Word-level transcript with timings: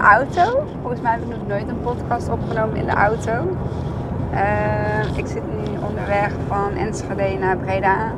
de 0.00 0.06
auto. 0.06 0.66
Volgens 0.80 1.00
mij 1.00 1.12
heb 1.12 1.20
ik 1.20 1.28
nog 1.28 1.46
nooit 1.46 1.68
een 1.68 1.80
podcast 1.80 2.28
opgenomen 2.28 2.76
in 2.76 2.86
de 2.86 2.92
auto. 2.92 3.56
Ehm, 4.32 5.14
ik 5.14 5.26
zit 5.26 5.42
nu 5.42 5.78
onderweg 5.88 6.32
van 6.46 6.72
Enschede 6.72 7.38
naar 7.38 7.56
Breda. 7.56 8.12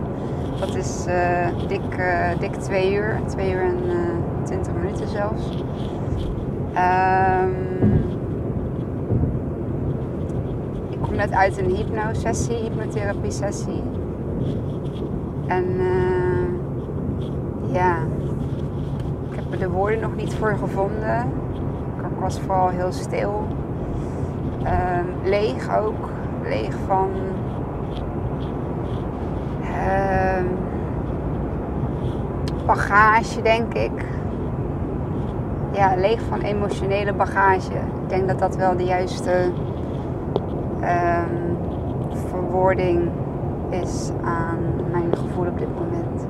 Dat 0.61 0.75
is 0.75 1.05
eh, 1.07 1.47
dik, 1.69 1.97
eh, 1.99 2.39
dik 2.39 2.55
twee 2.55 2.95
uur. 2.95 3.21
Twee 3.27 3.53
uur 3.53 3.63
en 3.63 3.79
eh, 3.89 4.45
twintig 4.45 4.73
minuten 4.73 5.09
zelfs. 5.09 5.65
Ehm, 6.75 7.51
ik 10.91 10.99
kom 11.01 11.15
net 11.15 11.33
uit 11.33 11.59
een 11.59 11.75
hypnosessie, 11.75 12.57
hypnotherapie 12.57 13.31
sessie. 13.31 13.83
En 15.47 15.65
eh, 15.79 16.47
ja, 17.73 17.97
ik 19.31 19.37
heb 19.37 19.53
er 19.53 19.59
de 19.59 19.69
woorden 19.71 20.01
nog 20.01 20.17
niet 20.17 20.35
voor 20.35 20.57
gevonden. 20.57 21.42
Was 22.23 22.41
vooral 22.41 22.69
heel 22.69 22.93
stil. 22.93 23.47
Ehm, 24.63 25.05
leeg 25.25 25.79
ook. 25.79 26.09
Leeg 26.43 26.75
van 26.87 27.11
ehm, 29.63 30.47
bagage, 32.67 33.43
denk 33.43 33.75
ik. 33.75 34.05
Ja, 35.73 35.95
leeg 35.97 36.21
van 36.29 36.41
emotionele 36.41 37.13
bagage. 37.13 37.75
Ik 38.03 38.09
denk 38.09 38.29
dat 38.29 38.39
dat 38.39 38.57
wel 38.57 38.77
de 38.77 38.85
juiste 38.85 39.53
ehm, 40.81 41.35
verwoording 42.31 43.11
is 43.71 44.11
aan 44.25 44.59
mijn 44.91 45.17
gevoel 45.17 45.47
op 45.47 45.59
dit 45.59 45.75
moment. 45.75 46.27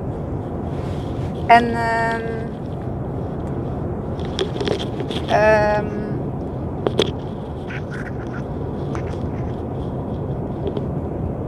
En 1.47 1.65
ehm, 5.27 5.85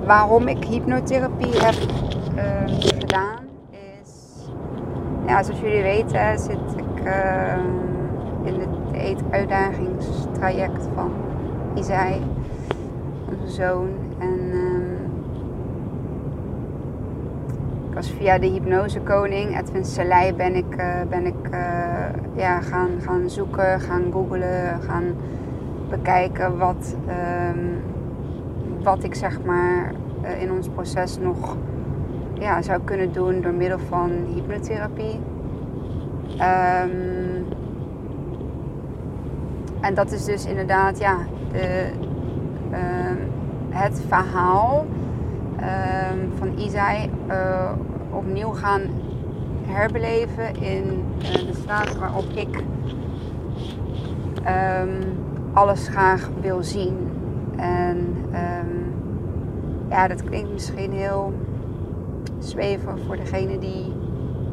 waarom 0.05 0.47
ik 0.47 0.63
hypnotherapie 0.63 1.58
heb 1.58 1.75
ehm, 2.36 2.67
gedaan 2.80 3.43
is, 3.71 4.49
ja, 5.27 5.43
zoals 5.43 5.59
jullie 5.59 5.81
weten 5.83 6.39
zit 6.39 6.59
ik 6.75 7.03
ehm, 7.03 7.59
in 8.43 8.59
het 8.59 8.93
eetuitdagingstraject 8.93 10.88
van 10.95 11.11
Isai, 11.75 12.21
onze 13.30 13.53
zoon. 13.55 13.89
En 14.19 14.39
ehm, 14.52 14.93
ik 17.85 17.85
was 17.96 18.10
via 18.10 18.38
de 18.38 18.48
hypnosekoning, 18.48 19.58
Edwin 19.60 19.86
Selei, 19.86 20.34
ben 20.34 20.56
ik, 20.56 20.76
eh, 20.76 21.02
ben 21.10 21.26
ik 21.26 21.48
eh, 21.52 21.60
ja, 22.36 22.62
gaan, 22.62 22.90
gaan 23.02 23.30
zoeken, 23.30 23.80
gaan 23.80 24.12
googlen, 24.12 24.82
gaan 24.82 25.04
bekijken 25.90 26.58
wat, 26.58 26.96
ehm, 27.08 27.66
wat 28.84 29.04
ik 29.04 29.16
zeg 29.16 29.44
maar 29.44 29.94
eh, 30.22 30.42
in 30.42 30.52
ons 30.52 30.68
proces 30.68 31.18
nog 31.20 31.58
ja, 32.34 32.62
zou 32.62 32.82
kunnen 32.84 33.14
doen 33.14 33.42
door 33.42 33.54
middel 33.54 33.80
van 33.80 34.12
hypnotherapie. 34.34 35.20
Ehm, 36.38 36.90
en 39.82 39.94
dat 39.94 40.12
is 40.12 40.26
dus 40.26 40.46
inderdaad 40.46 41.00
ja, 41.00 41.18
de, 41.52 41.90
ehm, 42.72 43.18
het 43.70 44.02
verhaal 44.08 44.86
van 46.38 46.58
Isai 46.58 47.10
eh, 47.27 47.71
opnieuw 48.11 48.52
gaan 48.52 48.82
herbeleven 49.66 50.55
in 50.55 51.04
eh, 51.21 51.33
de 51.33 51.54
staat 51.61 51.98
waarop 51.98 52.30
ik 52.33 52.64
ehm, 54.43 55.02
alles 55.54 55.88
graag 55.88 56.30
wil 56.42 56.64
zien. 56.64 56.98
En 57.55 58.16
ehm, 58.32 58.76
ja, 59.89 60.08
dat 60.08 60.23
klinkt 60.23 60.52
misschien 60.52 60.92
heel 60.92 61.33
zweven 62.39 62.99
voor 62.99 63.16
degene 63.16 63.60
die 63.60 63.93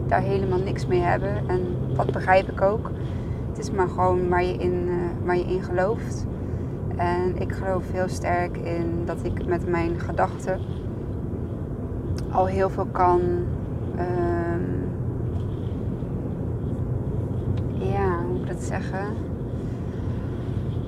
daar 0.07 0.21
helemaal 0.21 0.59
niks 0.59 0.87
mee 0.87 1.01
hebben. 1.01 1.49
En 1.49 1.61
dat 1.97 2.13
begrijp 2.13 2.51
ik 2.51 2.61
ook. 2.61 2.91
Het 3.49 3.59
is 3.59 3.71
maar 3.71 3.89
gewoon 3.89 4.29
waar 4.29 4.45
je 4.45 4.55
in, 4.55 4.89
eh, 4.89 5.27
waar 5.27 5.37
je 5.37 5.45
in 5.45 5.63
gelooft. 5.63 6.27
En 6.97 7.37
ik 7.41 7.53
geloof 7.53 7.93
heel 7.93 8.09
sterk 8.09 8.57
in 8.57 9.03
dat 9.05 9.19
ik 9.23 9.47
met 9.47 9.69
mijn 9.69 10.01
gedachten 10.01 10.61
al 12.33 12.47
heel 12.47 12.71
veel 12.71 12.87
kan. 12.93 13.21
ehm, 13.97 14.61
ja, 17.93 18.23
hoe 18.23 18.33
moet 18.33 18.41
ik 18.41 18.47
dat 18.47 18.63
zeggen? 18.63 19.07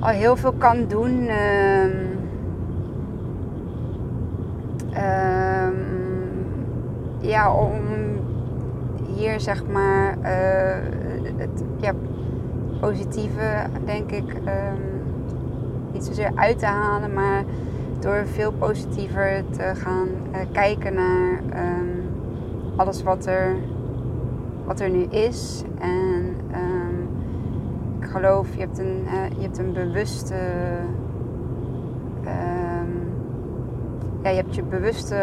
Al 0.00 0.09
heel 0.09 0.37
veel 0.37 0.53
kan 0.53 0.84
doen. 0.88 1.27
ehm, 1.27 1.97
ehm, 4.93 5.75
ja, 7.21 7.55
om 7.55 7.82
hier 9.15 9.41
zeg 9.41 9.66
maar 9.66 10.16
eh, 10.21 10.82
het 11.37 11.65
ja, 11.81 11.93
positieve, 12.81 13.66
denk 13.84 14.11
ik, 14.11 14.34
ehm, 14.44 14.81
niet 15.93 16.05
zozeer 16.05 16.31
uit 16.34 16.59
te 16.59 16.66
halen, 16.66 17.12
maar 17.12 17.44
door 18.04 18.26
veel 18.26 18.53
positiever 18.53 19.44
te 19.50 19.72
gaan 19.75 20.09
eh, 20.32 20.41
kijken 20.53 20.94
naar 20.94 21.41
ehm, 21.50 21.88
alles 22.76 23.03
wat 23.03 23.26
er, 23.26 23.56
wat 24.65 24.81
er 24.81 24.91
nu 24.91 25.03
is. 25.03 25.62
En 25.78 26.34
ehm, 26.50 27.00
ik 28.00 28.06
geloof, 28.06 28.54
je 28.54 28.60
hebt 28.60 28.78
een, 28.78 29.03
eh, 29.06 29.37
je 29.37 29.43
hebt 29.43 29.59
een 29.59 29.72
bewuste. 29.72 30.34
ehm, 32.25 32.91
ja, 34.22 34.31
je 34.31 34.37
hebt 34.37 34.54
je 34.54 34.62
bewuste 34.62 35.14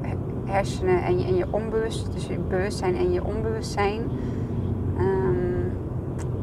he- 0.00 0.52
hersenen 0.52 1.02
en 1.02 1.18
je, 1.18 1.24
en 1.24 1.34
je 1.36 1.46
onbewust, 1.50 2.12
dus 2.12 2.26
je 2.26 2.38
bewustzijn 2.48 2.96
en 2.96 3.12
je 3.12 3.24
onbewustzijn. 3.24 4.02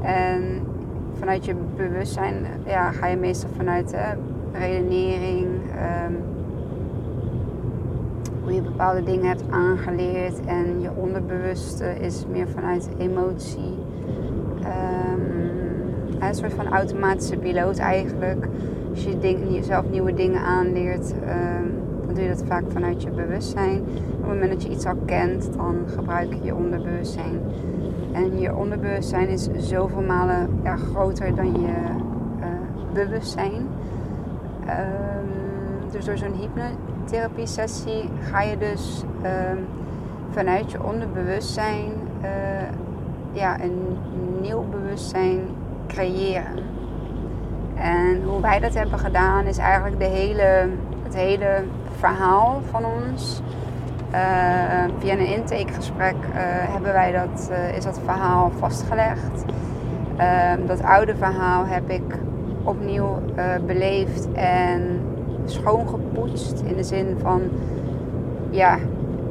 En 0.01 0.61
vanuit 1.13 1.45
je 1.45 1.55
bewustzijn 1.75 2.35
ja, 2.65 2.91
ga 2.91 3.07
je 3.07 3.17
meestal 3.17 3.49
vanuit 3.55 3.91
hè, 3.95 4.13
redenering, 4.53 5.47
ehm, 5.75 6.13
hoe 8.43 8.53
je 8.53 8.61
bepaalde 8.61 9.03
dingen 9.03 9.27
hebt 9.27 9.43
aangeleerd. 9.49 10.45
En 10.45 10.81
je 10.81 10.89
onderbewuste 10.95 11.99
is 11.99 12.25
meer 12.31 12.47
vanuit 12.47 12.89
emotie. 12.97 13.77
Ehm, 14.63 15.43
een 16.19 16.35
soort 16.35 16.53
van 16.53 16.67
automatische 16.67 17.37
piloot 17.37 17.77
eigenlijk. 17.77 18.47
Als 18.89 19.03
je 19.03 19.19
ding, 19.19 19.39
jezelf 19.49 19.89
nieuwe 19.89 20.13
dingen 20.13 20.41
aanleert, 20.41 21.13
ehm, 21.25 21.67
dan 22.05 22.13
doe 22.13 22.23
je 22.23 22.29
dat 22.29 22.43
vaak 22.47 22.63
vanuit 22.67 23.03
je 23.03 23.09
bewustzijn. 23.09 23.79
Op 23.79 24.19
het 24.19 24.27
moment 24.27 24.51
dat 24.51 24.63
je 24.63 24.69
iets 24.69 24.85
al 24.85 24.97
kent, 25.05 25.53
dan 25.53 25.75
gebruik 25.85 26.33
je 26.33 26.43
je 26.43 26.55
onderbewustzijn. 26.55 27.39
En 28.11 28.39
je 28.39 28.55
onderbewustzijn 28.55 29.27
is 29.27 29.49
zoveel 29.57 30.01
malen 30.01 30.49
ja, 30.63 30.75
groter 30.75 31.35
dan 31.35 31.61
je 31.61 31.73
eh, 32.39 32.47
bewustzijn. 32.93 33.67
Ehm, 34.67 35.91
dus 35.91 36.05
door 36.05 36.17
zo'n 36.17 36.33
hypnotherapie 36.39 37.47
sessie 37.47 38.09
ga 38.31 38.41
je 38.41 38.57
dus 38.57 39.03
ehm, 39.21 39.57
vanuit 40.31 40.71
je 40.71 40.83
onderbewustzijn 40.83 41.91
eh, 42.21 42.29
ja, 43.31 43.61
een 43.61 43.97
nieuw 44.41 44.65
bewustzijn 44.69 45.39
creëren. 45.87 46.63
En 47.75 48.23
hoe 48.23 48.41
wij 48.41 48.59
dat 48.59 48.73
hebben 48.73 48.99
gedaan 48.99 49.45
is 49.45 49.57
eigenlijk 49.57 49.99
de 49.99 50.05
hele, 50.05 50.69
het 51.03 51.15
hele 51.15 51.63
verhaal 51.97 52.61
van 52.69 52.85
ons. 52.85 53.41
Eh, 54.11 54.19
via 54.99 55.13
een 55.13 55.27
intakegesprek 55.27 56.15
eh, 56.33 56.41
hebben 56.71 56.93
wij 56.93 57.11
dat, 57.11 57.51
is 57.75 57.83
dat 57.83 57.99
verhaal 58.05 58.51
vastgelegd. 58.59 59.45
Ehm, 60.17 60.65
dat 60.65 60.83
oude 60.83 61.15
verhaal 61.15 61.65
heb 61.65 61.89
ik 61.89 62.17
opnieuw 62.63 63.19
eh, 63.35 63.45
beleefd 63.65 64.27
en 64.33 65.01
schoongepoetst. 65.45 66.61
In 66.65 66.75
de 66.75 66.83
zin 66.83 67.17
van, 67.21 67.41
ja, 68.49 68.77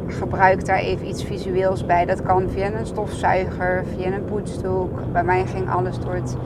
gebruik 0.06 0.66
daar 0.66 0.78
even 0.78 1.08
iets 1.08 1.24
visueels 1.24 1.86
bij. 1.86 2.04
Dat 2.04 2.22
kan 2.22 2.50
via 2.50 2.72
een 2.72 2.86
stofzuiger, 2.86 3.84
via 3.96 4.06
een 4.06 4.24
poetsdoek. 4.24 5.12
Bij 5.12 5.24
mij 5.24 5.46
ging 5.46 5.70
alles 5.70 5.98
door 5.98 6.14
het 6.14 6.36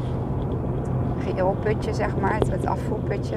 geelputje, 1.19 1.95
zeg 1.95 2.17
maar, 2.21 2.39
het, 2.39 2.67
afvoerputje. 2.67 3.37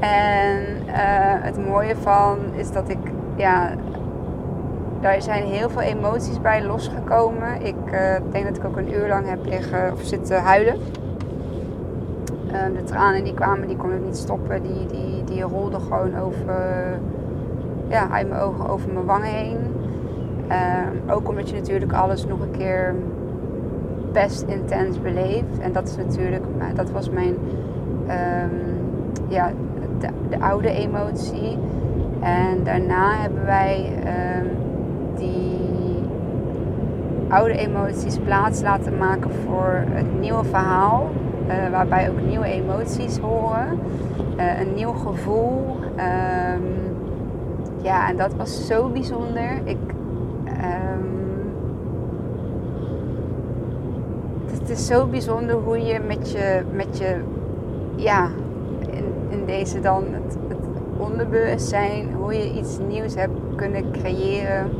en 0.00 0.64
eh, 0.86 1.42
het 1.42 1.66
mooie 1.66 1.96
van 1.96 2.38
is 2.56 2.72
dat 2.72 2.88
ik, 2.88 2.98
ja, 3.36 3.70
daar 5.00 5.22
zijn 5.22 5.44
heel 5.44 5.70
veel 5.70 5.80
emoties 5.80 6.40
bij 6.40 6.64
losgekomen. 6.64 7.62
Ik 7.62 7.90
eh, 7.90 8.14
denk 8.30 8.44
dat 8.46 8.56
ik 8.56 8.64
ook 8.64 8.76
een 8.76 8.92
uur 8.92 9.08
lang 9.08 9.28
heb 9.28 9.46
liggen 9.46 9.92
of 9.92 10.02
zitten 10.02 10.42
huilen. 10.42 10.80
Eh, 12.52 12.64
de 12.76 12.84
tranen 12.84 13.24
die 13.24 13.34
kwamen, 13.34 13.68
die 13.68 13.76
kon 13.76 13.92
ik 13.92 14.04
niet 14.04 14.16
stoppen. 14.16 14.62
Die, 14.62 14.86
die, 14.86 15.24
die 15.24 15.42
rolden 15.42 15.80
gewoon 15.80 16.18
over, 16.18 16.84
ja, 17.88 18.10
uit 18.10 18.28
mijn 18.28 18.40
ogen 18.40 18.68
over 18.68 18.92
mijn 18.92 19.06
wangen 19.06 19.28
heen. 19.28 19.58
Eh, 20.48 21.14
ook 21.14 21.28
omdat 21.28 21.50
je 21.50 21.56
natuurlijk 21.56 21.92
alles 21.92 22.26
nog 22.26 22.40
een 22.40 22.58
keer 22.58 22.94
best 24.12 24.42
intens 24.42 25.00
beleefd. 25.00 25.58
En 25.60 25.72
dat 25.72 25.88
is 25.88 25.96
natuurlijk, 25.96 26.44
dat 26.74 26.90
was 26.90 27.10
mijn, 27.10 27.34
ehm, 28.06 28.54
ja, 29.28 29.50
de, 29.98 30.08
de, 30.28 30.40
oude 30.40 30.70
emotie. 30.70 31.58
En 32.20 32.64
daarna 32.64 33.12
hebben 33.14 33.44
wij 33.44 33.92
um, 34.40 34.48
die 35.16 35.58
oude 37.28 37.56
emoties 37.56 38.18
plaats 38.18 38.62
laten 38.62 38.98
maken 38.98 39.30
voor 39.30 39.84
het 39.90 40.20
nieuwe 40.20 40.44
verhaal. 40.44 41.08
Uh, 41.50 41.70
waarbij 41.70 42.10
ook 42.10 42.20
nieuwe 42.20 42.46
emoties 42.46 43.18
horen. 43.18 43.78
Uh, 44.36 44.60
een 44.60 44.74
nieuw 44.74 44.92
gevoel. 44.92 45.76
Um, 45.96 46.62
ja, 47.82 48.08
en 48.08 48.16
dat 48.16 48.34
was 48.34 48.66
zo 48.66 48.88
bijzonder. 48.88 49.60
Ik, 49.64 49.78
um, 50.44 51.52
het 54.50 54.70
is 54.70 54.86
zo 54.86 55.06
bijzonder 55.06 55.56
hoe 55.56 55.80
je 55.84 56.00
met 56.06 56.32
je, 56.32 56.62
met 56.72 56.98
je 56.98 57.16
ja, 57.96 58.28
in, 58.90 59.04
in 59.28 59.44
deze 59.46 59.80
dan 59.80 60.04
het, 60.10 60.36
het 60.48 60.66
onderbewustzijn, 60.98 62.12
hoe 62.14 62.34
je 62.34 62.52
iets 62.52 62.78
nieuws 62.88 63.14
hebt 63.14 63.38
kunnen 63.56 63.90
creëren. 63.90 64.70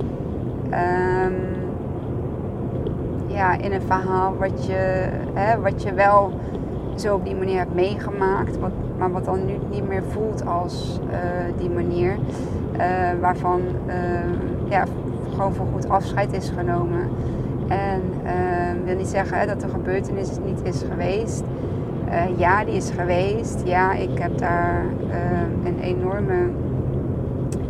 Um, 0.64 1.34
ja, 3.26 3.58
in 3.58 3.72
een 3.72 3.82
verhaal 3.82 4.36
wat 4.36 4.66
je, 4.66 5.08
hè, 5.34 5.60
wat 5.60 5.82
je 5.82 5.94
wel 5.94 6.32
zo 7.00 7.14
op 7.14 7.24
die 7.24 7.34
manier 7.34 7.58
hebt 7.58 7.74
meegemaakt, 7.74 8.58
maar 8.98 9.12
wat 9.12 9.24
dan 9.24 9.46
nu 9.46 9.52
niet 9.70 9.88
meer 9.88 10.02
voelt 10.02 10.46
als 10.46 11.00
uh, 11.10 11.16
die 11.58 11.70
manier. 11.70 12.16
Uh, 12.76 12.86
waarvan 13.20 13.60
uh, 13.86 13.94
ja, 14.70 14.84
gewoon 15.30 15.54
voor 15.54 15.66
goed 15.72 15.88
afscheid 15.88 16.32
is 16.32 16.52
genomen. 16.56 17.08
En 17.68 18.02
ik 18.80 18.86
wil 18.86 18.96
niet 18.96 19.08
zeggen 19.08 19.38
hè, 19.38 19.46
dat 19.46 19.60
de 19.60 19.68
gebeurtenis 19.68 20.30
niet 20.44 20.60
is 20.62 20.82
geweest. 20.90 21.42
ja, 22.36 22.64
die 22.64 22.74
is 22.74 22.90
geweest. 22.90 23.60
Ja, 23.64 23.92
ik 23.92 24.18
heb 24.18 24.38
daar 24.38 24.84
een 25.64 25.78
enorme 25.80 26.34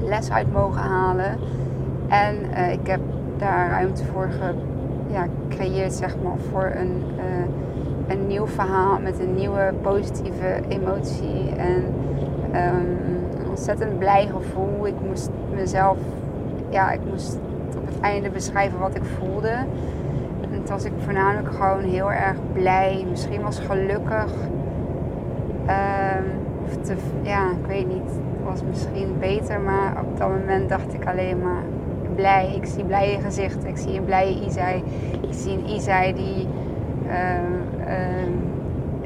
les 0.02 0.30
uit 0.30 0.52
mogen 0.52 0.80
halen. 0.80 1.38
En 2.08 2.34
ik 2.72 2.86
heb 2.86 3.00
daar 3.36 3.70
ruimte 3.70 4.04
voor 4.04 4.28
ge 4.30 4.54
ja, 5.12 5.26
creëert 5.48 5.92
zeg 5.92 6.16
maar, 6.22 6.36
voor 6.50 6.72
een, 6.74 7.02
een 8.10 8.26
nieuw 8.26 8.46
verhaal 8.46 8.98
met 9.00 9.20
een 9.20 9.34
nieuwe 9.34 9.72
positieve 9.82 10.60
emotie. 10.68 11.50
En 11.56 11.84
een 12.52 12.98
ontzettend 13.48 13.98
blij 13.98 14.26
gevoel. 14.26 14.86
Ik 14.86 15.00
moest 15.06 15.30
mezelf, 15.54 15.98
ja, 16.68 16.90
ik 16.90 17.00
moest 17.10 17.38
op 17.76 17.86
het 17.86 18.00
einde 18.00 18.30
beschrijven 18.30 18.78
wat 18.78 18.94
ik 18.94 19.04
voelde. 19.04 19.48
En 20.40 20.50
toen 20.50 20.66
was 20.66 20.84
ik 20.84 20.92
voornamelijk 21.04 21.54
gewoon 21.54 21.82
heel 21.82 22.12
erg 22.12 22.36
blij, 22.52 23.06
misschien 23.10 23.42
was 23.42 23.58
gelukkig. 23.58 24.32
Te, 26.82 26.94
ja, 27.22 27.50
ik 27.50 27.66
weet 27.66 27.88
niet. 27.88 28.10
Het 28.10 28.44
was 28.44 28.60
misschien 28.68 29.16
beter, 29.18 29.60
maar 29.60 30.00
op 30.00 30.18
dat 30.18 30.28
moment 30.28 30.68
dacht 30.68 30.94
ik 30.94 31.06
alleen 31.06 31.38
maar 31.38 31.62
blij. 32.14 32.54
Ik 32.54 32.66
zie 32.66 32.84
blije 32.84 33.20
gezichten. 33.20 33.68
Ik 33.68 33.76
zie 33.76 33.98
een 33.98 34.04
blije 34.04 34.46
Isai. 34.46 34.82
Ik 35.20 35.32
zie 35.32 35.52
een 35.52 35.68
Isai 35.68 36.14
die 36.14 36.48
uh, 37.06 37.59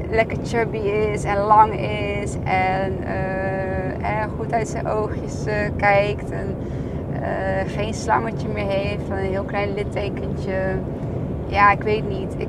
lekker 0.09 0.37
chubby 0.43 0.77
is 0.77 1.23
en 1.23 1.37
lang 1.37 1.79
is. 1.79 2.35
En 2.43 2.93
uh, 3.03 4.23
goed 4.37 4.53
uit 4.53 4.67
zijn 4.67 4.87
oogjes 4.87 5.45
eh, 5.45 5.55
kijkt. 5.77 6.31
En 6.31 6.55
eh, 7.21 7.71
geen 7.75 7.93
slangetje 7.93 8.47
meer 8.47 8.67
heeft. 8.67 9.09
Een 9.09 9.17
heel 9.17 9.43
klein 9.43 9.73
littekentje. 9.73 10.57
Ja, 11.47 11.71
ik 11.71 11.81
weet 11.81 12.09
niet. 12.09 12.33
Ik, 12.37 12.47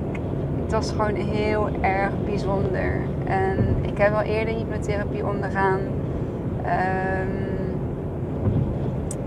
het 0.62 0.72
was 0.72 0.90
gewoon 0.90 1.14
heel 1.14 1.68
erg 1.80 2.12
bijzonder. 2.24 3.00
En 3.24 3.76
ik 3.82 3.98
heb 3.98 4.10
wel 4.10 4.22
eerder 4.22 4.54
hypnotherapie 4.54 5.26
ondergaan. 5.26 5.80
Um, 6.58 7.44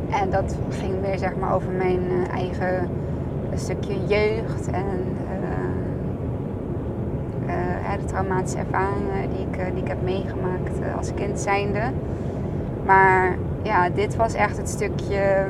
en 0.09 0.29
dat 0.29 0.55
ging 0.69 1.01
weer 1.01 1.17
zeg 1.17 1.35
maar 1.35 1.53
over 1.53 1.71
mijn 1.71 2.01
eigen 2.33 2.89
stukje 3.55 4.05
jeugd 4.07 4.69
en 4.71 5.17
de 7.99 8.05
traumatische 8.05 8.57
ervaringen 8.57 9.29
die 9.29 9.45
ik, 9.51 9.73
die 9.73 9.83
ik 9.83 9.87
heb 9.87 10.03
meegemaakt 10.03 10.95
als 10.97 11.13
kind 11.13 11.39
zijnde. 11.39 11.81
Maar 12.85 13.37
ja, 13.61 13.89
dit 13.89 14.15
was 14.15 14.33
echt 14.33 14.57
het 14.57 14.69
stukje 14.69 15.45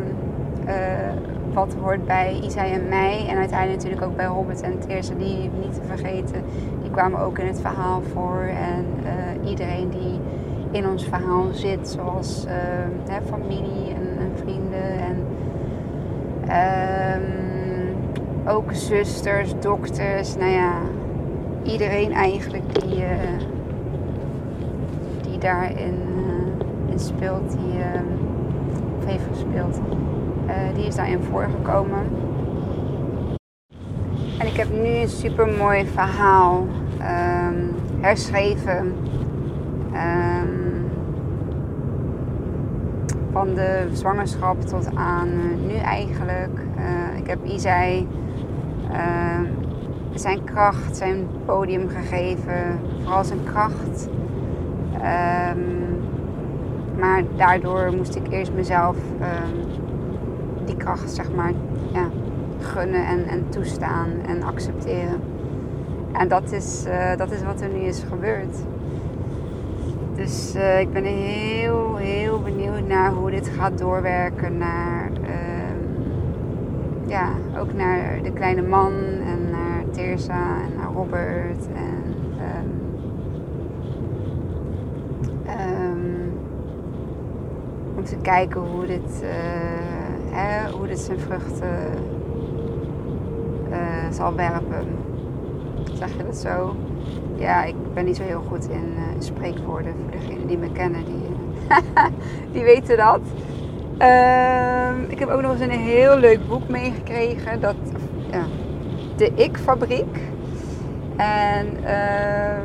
wat 1.53 1.75
hoort 1.81 2.05
bij 2.05 2.39
Isai 2.43 2.71
en 2.71 2.87
mij. 2.87 3.25
En 3.27 3.37
uiteindelijk 3.37 3.77
natuurlijk 3.83 4.11
ook 4.11 4.15
bij 4.15 4.25
Robert 4.25 4.61
en 4.61 4.79
Teerse, 4.79 5.17
die 5.17 5.49
niet 5.61 5.73
te 5.73 5.81
vergeten. 5.87 6.43
Die 6.81 6.91
kwamen 6.91 7.19
ook 7.19 7.39
in 7.39 7.47
het 7.47 7.61
verhaal 7.61 8.01
voor. 8.13 8.41
En 8.41 8.85
iedereen 9.45 9.89
die 9.89 10.19
in 10.71 10.89
ons 10.89 11.03
verhaal 11.03 11.45
zit, 11.51 11.89
zoals 11.89 12.45
hè, 13.09 13.21
familie 13.29 13.93
en 13.95 14.31
vrienden 14.35 14.91
en 14.99 15.17
um, 16.49 18.47
ook 18.47 18.73
zusters, 18.73 19.53
dokters, 19.59 20.35
nou 20.35 20.51
ja, 20.51 20.71
iedereen 21.71 22.13
eigenlijk 22.13 22.81
die, 22.81 22.97
uh, 22.97 23.07
die 25.21 25.37
daarin 25.37 25.95
uh, 26.17 26.91
in 26.91 26.99
speelt, 26.99 27.51
die 27.51 27.79
uh, 27.79 28.01
of 28.99 29.05
heeft 29.05 29.23
gespeeld, 29.31 29.79
eh, 30.47 30.75
die 30.75 30.85
is 30.85 30.95
daarin 30.95 31.21
voorgekomen. 31.21 32.03
En 34.37 34.47
ik 34.47 34.55
heb 34.55 34.69
nu 34.71 34.87
een 34.87 35.09
super 35.09 35.47
mooi 35.47 35.85
verhaal 35.85 36.67
um, 37.47 37.75
herschreven. 37.99 38.93
Um, 39.93 40.57
van 43.31 43.53
de 43.53 43.87
zwangerschap 43.91 44.61
tot 44.61 44.95
aan 44.95 45.27
eh, 45.27 45.67
nu 45.67 45.75
eigenlijk. 45.75 46.59
Ik 47.17 47.27
heb 47.27 47.45
Isai 47.45 48.07
zijn 50.19 50.43
kracht, 50.43 50.97
zijn 50.97 51.27
podium 51.45 51.89
gegeven, 51.89 52.79
vooral 53.01 53.23
zijn 53.23 53.43
kracht. 53.43 54.09
Um, 54.93 55.77
maar 56.99 57.23
daardoor 57.35 57.93
moest 57.97 58.15
ik 58.15 58.27
eerst 58.29 58.53
mezelf 58.53 58.97
um, 58.97 59.65
die 60.65 60.77
kracht, 60.77 61.11
zeg 61.11 61.33
maar, 61.35 61.51
ja, 61.93 62.07
gunnen 62.59 63.05
en, 63.05 63.27
en 63.27 63.49
toestaan 63.49 64.09
en 64.27 64.43
accepteren. 64.43 65.21
En 66.11 66.27
dat 66.27 66.51
is, 66.51 66.85
uh, 66.87 67.15
dat 67.17 67.31
is 67.31 67.43
wat 67.43 67.61
er 67.61 67.69
nu 67.69 67.79
is 67.79 68.03
gebeurd. 68.09 68.55
Dus 70.15 70.55
uh, 70.55 70.79
ik 70.79 70.93
ben 70.93 71.03
heel, 71.03 71.95
heel 71.95 72.41
benieuwd 72.41 72.87
naar 72.87 73.11
hoe 73.11 73.31
dit 73.31 73.47
gaat 73.47 73.77
doorwerken 73.77 74.57
naar, 74.57 75.09
uh, 75.21 75.29
ja, 77.07 77.29
ook 77.59 77.73
naar 77.73 78.19
de 78.23 78.31
kleine 78.31 78.61
man 78.61 78.93
en 79.25 79.38
en 79.99 80.75
naar 80.77 80.91
Robert. 80.93 81.67
En, 81.75 82.15
um, 85.47 86.31
om 87.95 88.03
te 88.03 88.15
kijken 88.21 88.61
hoe 88.61 88.85
dit, 88.85 89.23
uh, 89.23 89.29
hè, 90.31 90.71
hoe 90.71 90.87
dit 90.87 90.99
zijn 90.99 91.19
vruchten 91.19 92.07
zal 94.11 94.35
werpen. 94.35 94.87
Zeg 95.93 96.17
je 96.17 96.23
dat 96.23 96.37
zo? 96.37 96.75
ja, 97.39 97.63
ik 97.63 97.75
ben 97.93 98.05
niet 98.05 98.15
zo 98.15 98.23
heel 98.23 98.43
goed 98.47 98.69
in 98.69 98.93
spreekwoorden. 99.19 99.93
Voor 100.01 100.11
degenen 100.11 100.47
die 100.47 100.57
me 100.57 100.71
kennen, 100.71 101.05
die, 101.05 101.27
die 102.53 102.63
weten 102.63 102.97
dat. 102.97 103.19
Uh, 104.01 104.91
ik 105.07 105.19
heb 105.19 105.29
ook 105.29 105.41
nog 105.41 105.51
eens 105.51 105.61
een 105.61 105.69
heel 105.69 106.17
leuk 106.17 106.47
boek 106.47 106.69
meegekregen. 106.69 107.61
Dat, 107.61 107.75
de 109.19 109.31
Ik-fabriek. 109.35 110.19
En 111.15 111.67
uh, 111.83 112.57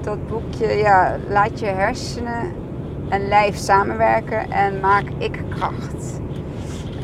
dat 0.00 0.26
boekje, 0.26 0.66
ja, 0.66 1.16
laat 1.28 1.60
je 1.60 1.66
hersenen 1.66 2.52
en 3.08 3.28
lijf 3.28 3.56
samenwerken 3.56 4.50
en 4.50 4.80
maak 4.80 5.04
ik-kracht. 5.18 6.20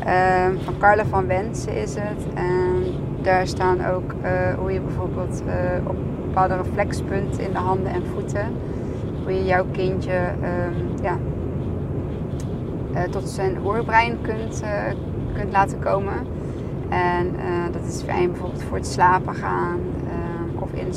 Ehm, 0.05 0.57
van 0.63 0.77
Carla 0.77 1.05
van 1.05 1.27
Wensen 1.27 1.73
is 1.73 1.95
het. 1.95 2.33
En 2.33 2.83
daar 3.21 3.47
staan 3.47 3.85
ook 3.85 4.13
uh, 4.23 4.53
hoe 4.57 4.71
je 4.71 4.81
bijvoorbeeld 4.81 5.43
uh, 5.47 5.87
op 5.87 5.95
bepaalde 6.25 6.55
reflexpunten 6.55 7.43
in 7.43 7.51
de 7.51 7.57
handen 7.57 7.91
en 7.91 8.03
voeten. 8.13 8.47
Hoe 9.23 9.33
je 9.33 9.45
jouw 9.45 9.65
kindje 9.71 10.17
um, 10.17 11.03
ja, 11.03 11.17
uh, 12.93 13.01
tot 13.01 13.29
zijn 13.29 13.63
oorbrein 13.63 14.21
kunt, 14.21 14.63
kunt 15.33 15.51
laten 15.51 15.79
komen. 15.79 16.38
En 16.89 17.27
uh, 17.27 17.63
dat 17.71 17.85
is 17.87 18.01
fijn 18.01 18.31
bijvoorbeeld 18.31 18.63
voor 18.63 18.77
het 18.77 18.87
slapen 18.87 19.35
gaan 19.35 19.79
ehm, 20.07 20.63
of 20.63 20.71
in 20.71 20.93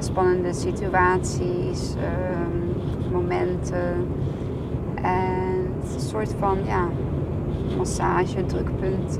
spannende, 0.00 0.52
situaties, 0.52 1.94
ehm, 1.94 3.12
momenten. 3.12 4.06
En 4.94 5.72
het 5.78 5.88
is 5.88 5.94
een 5.94 6.08
soort 6.08 6.34
van 6.38 6.58
ja, 6.64 6.88
massage, 7.76 8.46
drukpunt, 8.46 9.18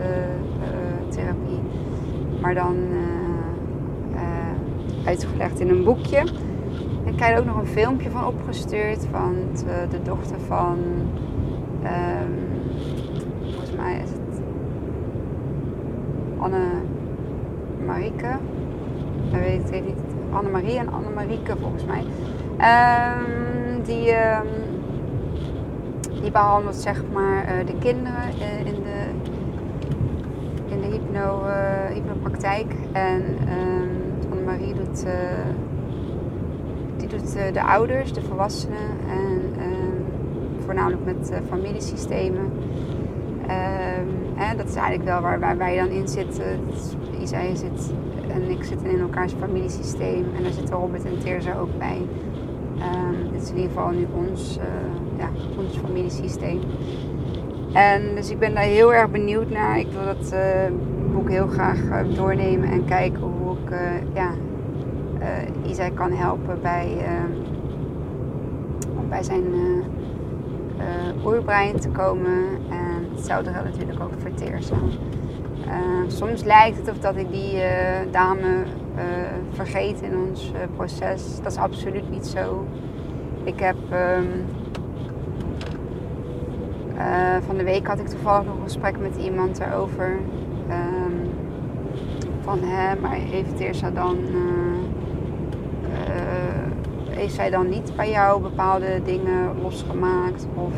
therapie. 1.08 1.60
maar 2.40 2.54
dan 2.54 2.76
uitgelegd 5.08 5.60
in 5.60 5.68
een 5.68 5.84
boekje. 5.84 6.24
Ik 7.04 7.16
krijg 7.16 7.38
ook 7.38 7.44
nog 7.44 7.56
een 7.56 7.66
filmpje 7.66 8.10
van 8.10 8.26
opgestuurd 8.26 9.06
van 9.10 9.34
de 9.90 10.02
dochter 10.02 10.40
van, 10.46 10.78
um, 11.82 12.34
volgens 13.42 13.72
mij 13.76 14.00
is 14.02 14.10
het 14.10 14.40
Anne 16.38 16.64
Marieke. 17.86 18.36
Dat 19.30 19.40
weet 19.40 19.72
ik 19.72 19.84
niet. 19.84 20.00
Anne-Marie 20.30 20.78
en 20.78 20.92
Anne-Marieke 20.92 21.56
volgens 21.60 21.84
mij. 21.84 22.04
Um, 22.58 23.82
die, 23.82 24.10
um, 24.10 24.48
die 26.22 26.30
behandelt 26.30 26.76
zeg 26.76 27.02
maar 27.12 27.44
uh, 27.44 27.66
de 27.66 27.74
kinderen 27.78 28.28
in 28.64 28.82
de, 28.82 29.04
in 30.66 30.80
de 30.80 30.86
hypno, 30.86 31.42
uh, 31.46 31.94
hypnopraktijk. 31.94 32.74
En 32.92 33.22
um, 33.22 33.90
Anne-Marie 34.30 34.74
doet, 34.74 35.06
die 36.96 37.08
doet 37.08 37.32
de 37.52 37.62
ouders, 37.62 38.12
de 38.12 38.22
volwassenen. 38.22 38.76
En 39.10 39.42
voornamelijk 40.64 41.04
met 41.04 41.40
familiesystemen. 41.48 42.52
En 44.38 44.56
dat 44.56 44.68
is 44.68 44.74
eigenlijk 44.74 45.08
wel 45.08 45.20
waar, 45.20 45.40
waar 45.40 45.56
wij 45.56 45.76
dan 45.76 45.88
in 45.88 46.08
zitten. 46.08 46.60
Isai 47.20 47.56
zit 47.56 47.92
en 48.28 48.50
ik 48.50 48.64
zit 48.64 48.82
in 48.82 49.00
elkaars 49.00 49.32
familiesysteem. 49.32 50.24
En 50.36 50.42
daar 50.42 50.52
zitten 50.52 50.74
Robert 50.76 51.04
en 51.04 51.18
Teerza 51.18 51.58
ook 51.58 51.78
bij. 51.78 52.00
Um, 52.78 53.32
dit 53.32 53.42
is 53.42 53.50
in 53.50 53.56
ieder 53.56 53.70
geval 53.70 53.90
nu 53.90 54.06
ons, 54.14 54.58
uh, 54.58 54.64
ja, 55.18 55.28
ons 55.58 55.76
familiesysteem. 55.76 56.60
En 57.72 58.14
dus 58.14 58.30
ik 58.30 58.38
ben 58.38 58.54
daar 58.54 58.62
heel 58.62 58.94
erg 58.94 59.10
benieuwd 59.10 59.50
naar. 59.50 59.78
Ik 59.78 59.86
wil 59.92 60.04
dat 60.04 60.32
uh, 60.32 60.40
boek 61.12 61.28
heel 61.28 61.46
graag 61.46 61.80
uh, 61.82 62.14
doornemen 62.14 62.70
en 62.70 62.84
kijken 62.84 63.20
hoe 63.20 63.56
ik 63.64 63.74
ja, 64.14 64.30
Isai 65.66 65.92
kan 65.92 66.12
helpen 66.12 66.58
bij, 66.62 66.96
bij 69.08 69.22
zijn 69.22 69.44
oerbrein 71.24 71.76
te 71.76 71.88
komen. 71.88 72.44
En 72.70 72.87
hetzelfde 73.18 73.52
geldt 73.52 73.70
natuurlijk 73.70 74.00
ook 74.00 74.12
voor 74.18 74.34
Teerza. 74.34 74.76
soms 76.06 76.44
lijkt 76.44 76.76
het 76.76 76.90
of 76.90 76.98
dat 76.98 77.16
ik 77.16 77.30
die 77.32 77.60
dame 78.10 78.62
uh, 78.96 79.02
vergeten 79.52 80.06
in 80.06 80.18
ons 80.28 80.52
uh, 80.54 80.60
proces. 80.76 81.36
Dat 81.42 81.52
is 81.52 81.58
absoluut 81.58 82.10
niet 82.10 82.26
zo. 82.26 82.66
Ik 83.44 83.60
heb 83.60 83.76
um, 83.92 84.44
uh, 86.96 87.36
van 87.46 87.56
de 87.56 87.64
week 87.64 87.86
had 87.86 87.98
ik 87.98 88.06
toevallig 88.06 88.46
nog 88.46 88.56
een 88.56 88.62
gesprek 88.62 88.98
met 88.98 89.16
iemand 89.16 89.58
daarover. 89.58 90.18
Um, 90.70 91.30
van 92.40 92.58
hè, 92.62 93.00
maar 93.00 93.12
heeft 93.12 93.56
Teersa 93.56 93.90
dan 93.90 94.16
heeft 97.18 97.34
zij 97.34 97.50
dan 97.50 97.68
niet 97.68 97.92
bij 97.96 98.10
jou 98.10 98.42
bepaalde 98.42 99.00
dingen 99.04 99.60
losgemaakt? 99.62 100.46
Of 100.54 100.72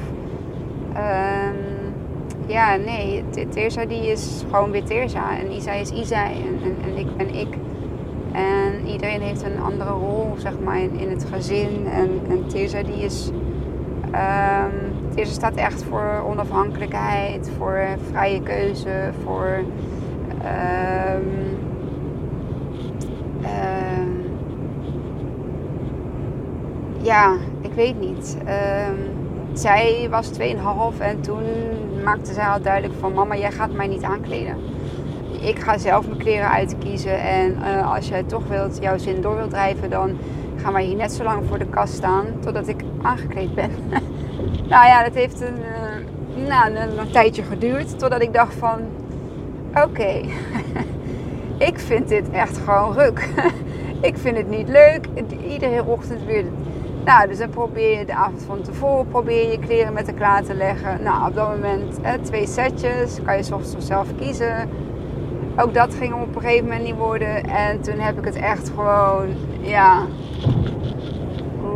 um, 0.97 1.60
ja, 2.51 2.77
nee, 2.77 3.25
Teersa 3.49 3.85
die 3.85 4.11
is 4.11 4.45
gewoon 4.51 4.71
weer 4.71 4.85
Teersa 4.85 5.39
en 5.39 5.53
Isa 5.53 5.73
is 5.73 5.91
Isa 5.91 6.25
en, 6.25 6.75
en, 6.85 6.97
ik 6.97 7.17
ben 7.17 7.35
ik. 7.35 7.49
En 8.33 8.87
iedereen 8.87 9.21
heeft 9.21 9.43
een 9.43 9.61
andere 9.61 9.91
rol, 9.91 10.35
zeg 10.37 10.53
maar, 10.65 10.81
in, 10.81 10.99
in 10.99 11.11
het 11.11 11.27
gezin. 11.33 11.87
En, 11.87 12.21
en 12.29 12.45
die 12.85 13.05
is... 13.05 13.31
Um, 14.07 14.89
staat 15.13 15.55
echt 15.55 15.83
voor 15.83 16.23
onafhankelijkheid, 16.27 17.51
voor 17.59 17.87
vrije 18.11 18.43
keuze, 18.43 19.11
voor... 19.25 19.65
Um, 21.15 21.59
ja, 27.03 27.37
ik 27.61 27.73
weet 27.73 28.01
niet. 28.01 28.37
zij 29.53 30.07
was 30.11 30.31
2,5 30.39 30.45
en 30.99 31.21
toen 31.21 31.43
maakte 32.05 32.33
zij 32.33 32.47
al 32.47 32.63
duidelijk 32.63 32.95
van... 33.01 33.13
Mama, 33.13 33.37
jij 33.37 33.53
gaat 33.53 33.73
mij 33.73 33.87
niet 33.87 34.03
aankleden 34.03 34.57
ik 35.41 35.59
ga 35.59 35.79
zelf 35.79 36.07
mijn 36.07 36.19
kleren 36.19 36.51
uitkiezen. 36.51 37.21
En 37.21 37.57
uh, 37.59 37.95
als 37.95 38.09
jij 38.09 38.23
toch 38.23 38.47
wilt, 38.49 38.79
jouw 38.81 38.99
zin 38.99 39.21
door 39.21 39.37
wilt 39.37 39.51
drijven, 39.51 39.91
dan 39.91 40.19
gaan 40.57 40.73
wij 40.73 40.85
hier 40.85 40.97
net 40.97 41.13
zo 41.13 41.23
lang 41.23 41.47
voor 41.49 41.59
de 41.59 41.67
kast 41.67 41.95
staan 41.95 42.27
totdat 42.41 42.69
ik 42.69 42.83
aangekleed 43.03 43.55
ben. 43.55 43.71
nou 44.73 44.87
ja, 44.87 45.03
dat 45.05 45.15
heeft 45.15 45.41
een, 45.41 45.59
uh, 45.59 46.49
nou, 46.49 46.75
een, 46.75 46.99
een, 46.99 47.11
tijdje 47.11 47.43
geduurd 47.43 47.99
totdat 47.99 48.23
ik 48.23 48.33
dacht 48.33 48.55
van, 48.55 48.81
oké, 49.75 50.21
ik 51.69 51.79
vind 51.79 52.09
dit 52.09 52.31
echt 52.31 52.59
gewoon 52.59 52.93
ruk. 52.93 53.29
ik 54.09 54.19
vind 54.19 54.37
het 54.37 54.49
niet 54.49 54.69
leuk. 54.69 55.07
Iedere 55.49 55.85
ochtend 55.85 56.25
weer. 56.25 56.45
Nou, 57.05 57.29
dus 57.29 57.39
dan 57.39 57.51
probeer 57.51 57.99
je 57.99 58.05
de 58.05 58.15
avond 58.15 58.43
van 58.43 58.63
tevoren 58.63 59.09
probeer 59.09 59.51
je 59.51 59.59
kleren 59.59 59.93
met 59.93 60.07
de 60.07 60.15
klaar 60.15 60.43
te 60.43 60.55
leggen. 60.55 61.03
Nou, 61.03 61.29
op 61.29 61.35
dat 61.35 61.49
moment 61.49 62.01
eh, 62.01 62.13
twee 62.23 62.47
setjes. 62.47 63.19
Kan 63.25 63.37
je 63.37 63.43
soms 63.43 63.75
zelf 63.79 64.09
kiezen 64.19 64.69
ook 65.57 65.75
dat 65.75 65.95
ging 65.95 66.15
op 66.15 66.35
een 66.37 66.43
gegeven 66.43 66.65
moment 66.65 66.85
niet 66.85 66.97
worden. 66.97 67.45
En 67.45 67.81
toen 67.81 67.99
heb 67.99 68.19
ik 68.19 68.25
het 68.25 68.37
echt 68.37 68.69
gewoon, 68.69 69.29
ja, 69.61 70.07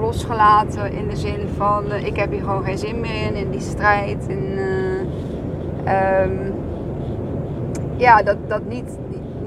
losgelaten 0.01 0.93
in 0.93 1.09
de 1.09 1.17
zin 1.17 1.49
van, 1.57 1.85
uh, 1.87 2.07
ik 2.07 2.17
heb 2.17 2.31
hier 2.31 2.41
gewoon 2.41 2.65
geen 2.65 2.79
zin 2.79 3.01
meer 3.01 3.27
in, 3.27 3.35
in 3.35 3.51
die 3.51 3.61
strijd. 3.61 4.27
En, 4.29 4.59
uh, 5.85 6.23
um, 6.23 6.55
ja, 7.97 8.23
dat, 8.23 8.37
dat 8.49 8.65
niet, 8.69 8.99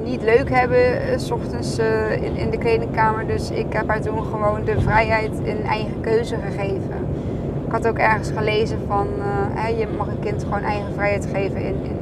niet 0.07 0.23
leuk 0.23 0.49
hebben, 0.49 0.79
uh, 0.79 1.17
s 1.17 1.31
ochtends 1.31 1.79
uh, 1.79 2.11
in, 2.11 2.35
in 2.35 2.49
de 2.49 2.57
kledingkamer. 2.57 3.27
Dus 3.27 3.51
ik 3.51 3.73
heb 3.73 3.87
haar 3.87 4.01
toen 4.01 4.23
gewoon 4.23 4.63
de 4.65 4.81
vrijheid 4.81 5.31
in 5.43 5.63
eigen 5.63 6.01
keuze 6.01 6.35
gegeven. 6.35 6.97
Ik 7.65 7.71
had 7.71 7.87
ook 7.87 7.97
ergens 7.97 8.31
gelezen 8.35 8.77
van, 8.87 9.07
je 9.77 9.87
mag 9.97 10.07
een 10.07 10.19
kind 10.19 10.43
gewoon 10.43 10.63
eigen 10.63 10.93
vrijheid 10.93 11.27
geven 11.33 11.61
in, 11.61 11.75
in 11.83 11.97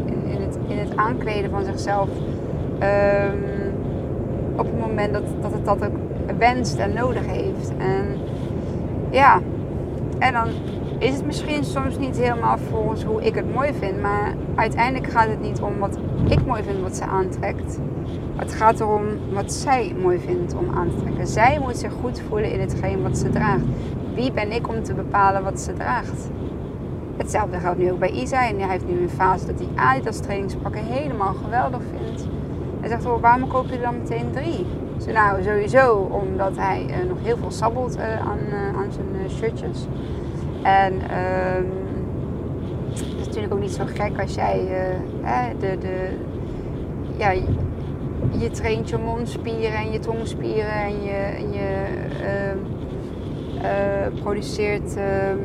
in 0.67 0.77
het 0.77 0.95
aankleden 0.95 1.49
van 1.49 1.65
zichzelf. 1.65 2.09
Um, 2.09 3.43
op 4.55 4.65
het 4.65 4.79
moment 4.79 5.13
dat, 5.13 5.23
dat 5.41 5.51
het 5.51 5.65
dat 5.65 5.85
ook 5.85 5.97
wenst 6.37 6.77
en 6.77 6.93
nodig 6.93 7.25
heeft. 7.25 7.71
En 7.77 8.17
ja, 9.09 9.39
en 10.19 10.33
dan 10.33 10.47
is 10.99 11.15
het 11.15 11.25
misschien 11.25 11.63
soms 11.63 11.97
niet 11.97 12.17
helemaal 12.17 12.57
volgens 12.57 13.03
hoe 13.03 13.23
ik 13.23 13.35
het 13.35 13.53
mooi 13.53 13.73
vind. 13.73 14.01
Maar 14.01 14.33
uiteindelijk 14.55 15.11
gaat 15.11 15.27
het 15.27 15.41
niet 15.41 15.61
om 15.61 15.79
wat 15.79 15.97
ik 16.27 16.45
mooi 16.45 16.63
vind 16.63 16.81
wat 16.81 16.95
ze 16.95 17.03
aantrekt. 17.03 17.79
Het 18.35 18.53
gaat 18.53 18.79
erom 18.79 19.03
wat 19.33 19.53
zij 19.53 19.95
mooi 20.01 20.19
vindt 20.19 20.55
om 20.55 20.69
aan 20.75 20.89
te 20.89 21.01
trekken. 21.01 21.27
Zij 21.27 21.59
moet 21.59 21.77
zich 21.77 21.91
goed 22.01 22.21
voelen 22.27 22.51
in 22.51 22.59
hetgeen 22.59 23.01
wat 23.01 23.17
ze 23.17 23.29
draagt. 23.29 23.63
Wie 24.13 24.31
ben 24.31 24.51
ik 24.51 24.67
om 24.67 24.83
te 24.83 24.93
bepalen 24.93 25.43
wat 25.43 25.59
ze 25.59 25.73
draagt? 25.73 26.29
Hetzelfde 27.17 27.59
geldt 27.59 27.79
nu 27.79 27.91
ook 27.91 27.99
bij 27.99 28.11
Isa. 28.11 28.47
En 28.47 28.59
hij 28.59 28.69
heeft 28.69 28.87
nu 28.87 29.01
een 29.01 29.09
fase 29.09 29.45
dat 29.45 29.59
hij 29.59 29.85
Adidas 29.85 30.19
trainingspakken 30.19 30.83
helemaal 30.83 31.33
geweldig 31.33 31.81
vindt. 31.91 32.27
Hij 32.79 32.89
zegt, 32.89 33.05
oh, 33.05 33.21
waarom 33.21 33.47
koop 33.47 33.67
je 33.67 33.75
er 33.75 33.81
dan 33.81 33.97
meteen 33.97 34.31
drie? 34.31 34.65
Dus 34.95 35.05
nou, 35.05 35.43
sowieso 35.43 35.93
omdat 35.95 36.57
hij 36.57 36.85
uh, 36.89 37.09
nog 37.09 37.17
heel 37.21 37.37
veel 37.37 37.51
sabbelt 37.51 37.97
uh, 37.97 38.19
aan, 38.19 38.39
uh, 38.49 38.77
aan 38.77 38.91
zijn 38.91 39.29
shirtjes. 39.29 39.87
En 40.65 40.93
ehm, 41.09 41.65
het 42.89 43.19
is 43.19 43.25
natuurlijk 43.25 43.53
ook 43.53 43.59
niet 43.59 43.71
zo 43.71 43.83
gek 43.85 44.21
als 44.21 44.35
jij 44.35 44.67
de, 45.59 45.77
de, 45.77 46.09
ja, 47.17 47.31
je 48.37 48.49
traint 48.51 48.89
je 48.89 48.97
mondspieren 48.97 49.77
en 49.77 49.91
je 49.91 49.99
tongspieren 49.99 50.73
en 50.73 51.03
je, 51.03 51.47
je 51.51 51.85
ehm, 52.23 52.57
produceert... 54.21 54.95
Ehm, 54.95 55.37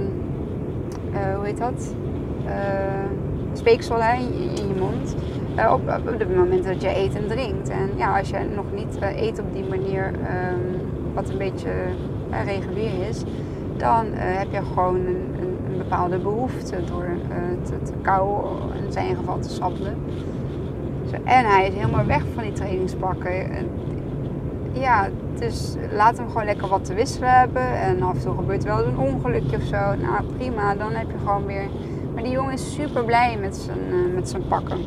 uh, 1.12 1.34
hoe 1.36 1.44
heet 1.44 1.58
dat? 1.58 1.94
Speeksel 3.52 4.00
in, 4.00 4.68
je 4.68 4.74
mond. 4.78 5.16
Op, 5.72 6.02
op 6.12 6.18
het 6.18 6.36
moment 6.36 6.64
dat 6.64 6.82
je 6.82 6.96
eet 6.96 7.14
en 7.14 7.26
drinkt. 7.28 7.68
En 7.68 7.90
ja, 7.96 8.18
als 8.18 8.30
je 8.30 8.38
nog 8.54 8.64
niet 8.74 8.98
eet 9.16 9.40
op 9.40 9.52
die 9.52 9.64
manier, 9.68 10.06
um, 10.06 10.80
wat 11.14 11.28
een 11.28 11.38
beetje 11.38 11.70
regulier 12.44 13.08
is, 13.08 13.24
dan 13.80 14.06
heb 14.12 14.52
je 14.52 14.62
gewoon 14.72 14.94
een, 14.94 15.34
een, 15.40 15.76
bepaalde 15.78 16.18
behoefte 16.18 16.84
door 16.84 17.08
te, 17.62 17.82
te 17.82 17.92
kauwen, 18.02 18.44
in 18.84 18.92
zijn 18.92 19.16
geval 19.16 19.38
te 19.38 19.48
sabbelen. 19.48 19.94
En 21.24 21.44
hij 21.44 21.68
is 21.68 21.74
helemaal 21.74 22.06
weg 22.06 22.22
van 22.34 22.42
die 22.42 22.52
trainingspakken. 22.52 23.48
Ja, 24.72 25.08
dus 25.38 25.76
laat 25.92 26.16
hem 26.16 26.28
gewoon 26.28 26.44
lekker 26.44 26.68
wat 26.68 26.84
te 26.84 26.94
wisselen 26.94 27.38
hebben. 27.38 27.80
En 27.80 28.02
af 28.02 28.14
en 28.14 28.20
toe 28.20 28.34
gebeurt 28.34 28.64
wel 28.64 28.86
een 28.86 28.98
ongelukje 28.98 29.56
of 29.56 29.62
zo. 29.62 29.76
Nou 29.76 30.24
prima, 30.36 30.74
dan 30.74 30.92
heb 30.92 31.10
je 31.10 31.18
gewoon 31.18 31.46
weer. 31.46 31.68
Maar 32.14 32.22
die 32.22 32.32
jongen 32.32 32.52
is 32.52 32.74
super 32.74 33.04
blij 33.04 33.36
met 33.40 33.56
zijn, 33.56 34.14
met 34.14 34.28
zijn 34.28 34.48
pakken. 34.48 34.78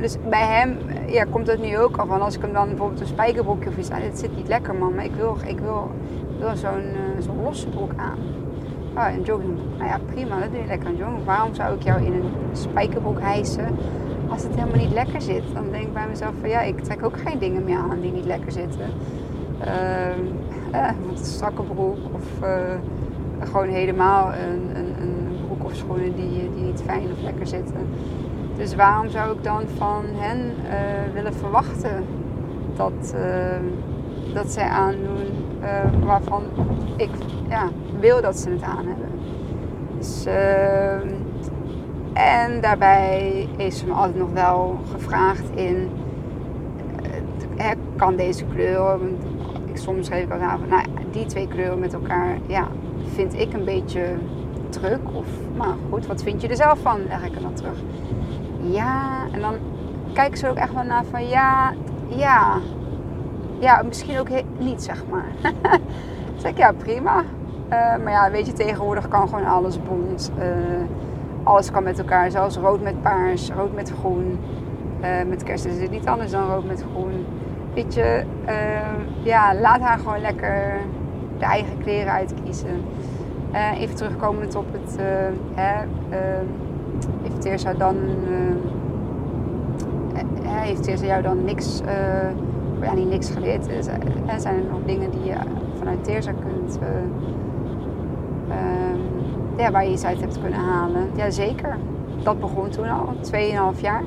Dus 0.00 0.16
bij 0.28 0.46
hem 0.46 0.78
ja, 1.06 1.24
komt 1.24 1.46
het 1.46 1.60
nu 1.60 1.78
ook 1.78 1.96
al 1.96 2.06
van 2.06 2.20
als 2.20 2.36
ik 2.36 2.42
hem 2.42 2.52
dan 2.52 2.68
bijvoorbeeld 2.68 3.00
een 3.00 3.06
spijkerbroekje 3.06 3.68
of 3.68 3.76
iets 3.76 3.90
aan. 3.90 4.00
dit 4.00 4.18
zit 4.18 4.36
niet 4.36 4.48
lekker 4.48 4.74
man, 4.74 4.94
maar 4.94 5.04
ik 5.04 5.14
wil, 5.14 5.36
ik 5.46 5.58
wil, 5.58 5.90
wil 6.42 6.56
zo'n 6.56 6.84
uh, 6.84 7.22
zo'n 7.24 7.42
losse 7.42 7.68
broek 7.68 7.92
aan. 7.96 8.18
Oh, 8.96 9.14
een 9.14 9.22
joggingbroek. 9.22 9.78
Nou 9.78 9.88
ja, 9.88 9.98
prima, 10.06 10.40
dat 10.40 10.50
doe 10.50 10.60
je 10.60 10.66
lekker 10.66 10.88
een 10.88 10.96
joggingbroek. 10.96 11.26
Waarom 11.26 11.54
zou 11.54 11.76
ik 11.76 11.82
jou 11.82 12.04
in 12.04 12.12
een 12.12 12.30
spijkerbroek 12.52 13.20
hijsen 13.20 13.76
als 14.32 14.42
het 14.42 14.54
helemaal 14.54 14.78
niet 14.78 14.92
lekker 14.92 15.22
zit, 15.22 15.42
dan 15.54 15.70
denk 15.70 15.84
ik 15.84 15.92
bij 15.92 16.08
mezelf 16.08 16.32
van 16.40 16.48
ja, 16.48 16.60
ik 16.60 16.80
trek 16.80 17.04
ook 17.04 17.20
geen 17.20 17.38
dingen 17.38 17.64
meer 17.64 17.76
aan 17.76 18.00
die 18.00 18.12
niet 18.12 18.24
lekker 18.24 18.52
zitten. 18.52 18.86
Uh, 19.64 20.08
eh, 20.70 20.94
een 21.10 21.16
strakke 21.16 21.62
broek 21.62 21.98
of 22.12 22.24
uh, 22.42 22.48
gewoon 23.40 23.68
helemaal 23.68 24.32
een, 24.32 24.76
een, 24.76 24.94
een, 25.00 25.36
broek 25.46 25.64
of 25.64 25.74
schoenen 25.74 26.14
die, 26.14 26.50
die 26.54 26.64
niet 26.64 26.82
fijn 26.86 27.06
of 27.12 27.22
lekker 27.22 27.46
zitten. 27.46 27.86
Dus 28.56 28.74
waarom 28.74 29.08
zou 29.08 29.36
ik 29.36 29.44
dan 29.44 29.62
van 29.76 30.04
hen 30.14 30.54
willen 31.12 31.34
verwachten 31.34 32.04
dat, 32.76 33.14
dat 34.34 34.50
zij 34.50 34.64
aandoen 34.64 35.26
waarvan 36.04 36.42
ik 36.96 37.10
ja, 37.48 37.68
wil 38.00 38.20
dat 38.20 38.38
ze 38.38 38.50
het 38.50 38.62
aan 38.62 38.86
hebben? 38.86 39.08
Dus, 39.98 40.24
ehm, 40.26 41.08
en 42.12 42.60
daarbij 42.60 43.48
is 43.56 43.78
ze 43.78 43.86
me 43.86 43.92
altijd 43.92 44.16
nog 44.16 44.32
wel 44.32 44.78
gevraagd 44.92 45.50
in, 45.54 45.90
kan 47.96 48.16
deze 48.16 48.44
kleur, 48.44 48.98
ik, 49.66 49.76
soms 49.76 50.06
schreef 50.06 50.24
ik 50.24 50.32
al 50.32 50.40
aan 50.40 50.58
van, 50.58 50.68
nou 50.68 50.84
die 51.10 51.26
twee 51.26 51.48
kleuren 51.48 51.78
met 51.78 51.92
elkaar, 51.92 52.38
ja, 52.46 52.68
vind 53.14 53.34
ik 53.34 53.52
een 53.52 53.64
beetje 53.64 54.04
druk. 54.68 55.00
Of, 55.12 55.26
maar 55.56 55.74
goed, 55.90 56.06
wat 56.06 56.22
vind 56.22 56.40
je 56.42 56.48
er 56.48 56.56
zelf 56.56 56.78
van? 56.78 57.00
Leg 57.08 57.24
ik 57.24 57.34
er 57.34 57.42
dan 57.42 57.54
terug. 57.54 57.78
Ja, 58.60 59.22
en 59.32 59.40
dan 59.40 59.54
kijken 60.12 60.38
ze 60.38 60.48
ook 60.48 60.56
echt 60.56 60.74
wel 60.74 60.84
naar 60.84 61.04
van, 61.04 61.28
ja, 61.28 61.72
ja, 62.08 62.58
ja, 63.62 63.82
misschien 63.82 64.18
ook 64.18 64.28
niet, 64.58 64.82
zeg 64.82 65.04
maar. 65.10 65.26
zeg 66.36 66.50
ik, 66.50 66.56
ja, 66.56 66.72
prima. 66.72 67.20
Uh, 67.20 67.96
maar 68.04 68.10
ja, 68.10 68.30
weet 68.30 68.46
je, 68.46 68.52
tegenwoordig 68.52 69.08
kan 69.08 69.28
gewoon 69.28 69.46
alles 69.46 69.82
bont. 69.82 70.32
Uh, 70.38 70.44
alles 71.42 71.70
kan 71.70 71.82
met 71.82 71.98
elkaar, 71.98 72.30
zelfs 72.30 72.56
rood 72.56 72.82
met 72.82 73.02
paars, 73.02 73.50
rood 73.50 73.74
met 73.74 73.92
groen. 74.00 74.38
Uh, 75.00 75.08
met 75.28 75.42
kerst 75.42 75.64
is 75.64 75.80
het 75.80 75.90
niet 75.90 76.06
anders 76.06 76.30
dan 76.30 76.50
rood 76.50 76.64
met 76.64 76.84
groen. 76.90 77.26
Weet 77.74 77.94
je, 77.94 78.24
ja, 79.22 79.54
laat 79.54 79.80
haar 79.80 79.98
gewoon 79.98 80.20
lekker 80.20 80.80
de 81.38 81.44
eigen 81.44 81.78
kleren 81.78 82.12
uitkiezen. 82.12 82.84
Even 83.74 83.94
terugkomend 83.94 84.54
op 84.54 84.66
het, 84.72 84.96
hè, 85.54 85.72
heeft 87.22 87.40
Teersa 87.40 87.72
dan, 87.72 87.96
heeft 90.44 90.82
Teersa 90.82 91.06
jou 91.06 91.22
dan 91.22 91.44
niks, 91.44 91.80
ja 92.84 92.94
niet 92.94 93.08
niks 93.08 93.30
geleerd, 93.30 93.68
er 93.68 93.82
zijn 94.40 94.56
er 94.56 94.64
nog 94.70 94.80
dingen 94.86 95.10
die 95.10 95.24
je 95.24 95.34
vanuit 95.78 96.04
Teersa 96.04 96.32
kunt, 96.32 96.78
ehm, 96.78 97.08
ja, 99.56 99.70
waar 99.70 99.84
je 99.84 99.92
iets 99.92 100.04
uit 100.04 100.20
hebt 100.20 100.40
kunnen 100.40 100.60
halen. 100.60 101.10
Jazeker, 101.16 101.76
dat 102.22 102.40
begon 102.40 102.68
toen 102.68 102.88
al, 102.88 103.14
2,5 103.20 103.80
jaar. 103.80 104.02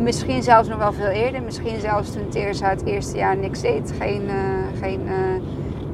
Misschien 0.00 0.42
zelfs 0.42 0.68
nog 0.68 0.78
wel 0.78 0.92
veel 0.92 1.06
eerder. 1.06 1.42
Misschien 1.42 1.80
zelfs 1.80 2.12
toen 2.12 2.28
Teersa 2.28 2.68
het 2.68 2.84
eerste 2.84 3.16
jaar 3.16 3.36
niks 3.36 3.60
deed. 3.60 3.92
Geen, 3.98 4.22
geen 4.80 5.00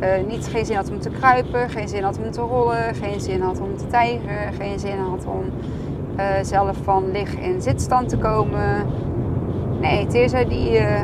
uh, 0.01 0.29
niet, 0.29 0.47
geen 0.47 0.67
zin 0.67 0.77
had 0.77 0.91
om 0.91 1.01
te 1.01 1.11
kruipen, 1.11 1.71
geen 1.71 1.89
zin 1.89 2.03
had 2.03 2.19
om 2.19 2.31
te 2.31 2.41
rollen, 2.41 2.95
geen 2.95 3.21
zin 3.21 3.41
had 3.41 3.61
om 3.61 3.77
te 3.77 3.87
tijgen, 3.87 4.53
geen 4.59 4.79
zin 4.79 4.99
had 4.99 5.27
om 5.27 5.45
zelf 6.43 6.77
van 6.83 7.11
lig- 7.11 7.39
in 7.39 7.63
zitstand 7.63 8.09
te 8.09 8.17
komen. 8.17 8.87
Nee, 9.81 10.07
Teerza 10.07 10.45
die, 10.45 10.81
uh, 10.81 11.01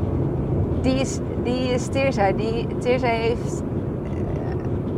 die, 0.82 0.94
is, 0.94 1.18
die 1.42 1.72
is 1.72 1.86
Teerza. 1.86 2.32
Die, 2.32 2.66
Teerza 2.78 3.06
heeft, 3.06 3.62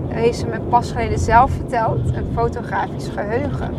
heeft 0.09 0.39
ze 0.39 0.47
me 0.47 0.61
pas 0.61 0.93
geleden 0.93 1.19
zelf 1.19 1.51
verteld, 1.51 1.99
een 2.15 2.27
fotografisch 2.35 3.09
geheugen. 3.09 3.75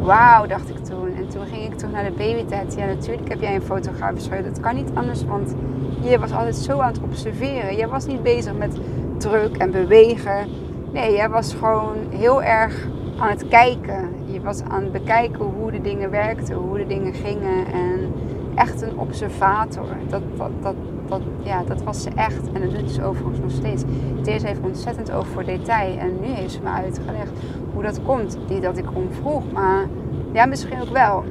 Wauw, 0.00 0.46
dacht 0.46 0.68
ik 0.68 0.84
toen. 0.84 1.16
En 1.16 1.28
toen 1.28 1.46
ging 1.46 1.62
ik 1.62 1.78
terug 1.78 1.92
naar 1.92 2.04
de 2.04 2.10
babytijd. 2.10 2.74
Ja, 2.74 2.86
natuurlijk 2.86 3.28
heb 3.28 3.40
jij 3.40 3.54
een 3.54 3.62
fotografisch 3.62 4.26
geheugen. 4.26 4.52
Dat 4.52 4.62
kan 4.62 4.74
niet 4.74 4.90
anders, 4.94 5.24
want 5.24 5.54
je 6.00 6.18
was 6.18 6.32
altijd 6.32 6.56
zo 6.56 6.78
aan 6.78 6.92
het 6.92 7.02
observeren. 7.02 7.76
Je 7.76 7.86
was 7.86 8.06
niet 8.06 8.22
bezig 8.22 8.54
met 8.56 8.78
druk 9.18 9.56
en 9.56 9.70
bewegen. 9.70 10.48
Nee, 10.92 11.12
jij 11.12 11.28
was 11.28 11.54
gewoon 11.54 11.96
heel 12.10 12.42
erg 12.42 12.88
aan 13.18 13.28
het 13.28 13.48
kijken. 13.48 14.08
Je 14.42 14.48
was 14.48 14.62
aan 14.62 14.82
het 14.82 14.92
bekijken 14.92 15.44
hoe 15.44 15.70
de 15.70 15.80
dingen 15.80 16.10
werkten, 16.10 16.54
hoe 16.54 16.78
de 16.78 16.86
dingen 16.86 17.14
gingen. 17.14 17.66
En 17.72 18.12
echt 18.54 18.82
een 18.82 18.98
observator. 18.98 19.86
Dat, 20.08 20.22
dat, 20.62 20.74
dat, 21.08 21.20
ja, 21.42 21.62
dat 21.64 21.82
was 21.82 22.02
ze 22.02 22.10
echt. 22.14 22.52
En 22.52 22.60
dat 22.60 22.78
doet 22.78 22.90
ze 22.90 23.04
overigens 23.04 23.38
nog 23.38 23.50
steeds. 23.50 23.82
Deze 24.22 24.46
heeft 24.46 24.60
ontzettend 24.60 25.12
over 25.12 25.32
voor 25.32 25.44
detail. 25.44 25.98
En 25.98 26.20
nu 26.20 26.26
heeft 26.26 26.52
ze 26.52 26.60
me 26.62 26.68
uitgelegd 26.68 27.30
hoe 27.72 27.82
dat 27.82 28.02
komt. 28.02 28.38
Niet 28.48 28.62
dat 28.62 28.78
ik 28.78 28.96
om 28.96 29.08
vroeg, 29.20 29.52
maar 29.52 29.86
ja, 30.32 30.46
misschien 30.46 30.80
ook 30.80 30.92
wel. 30.92 31.24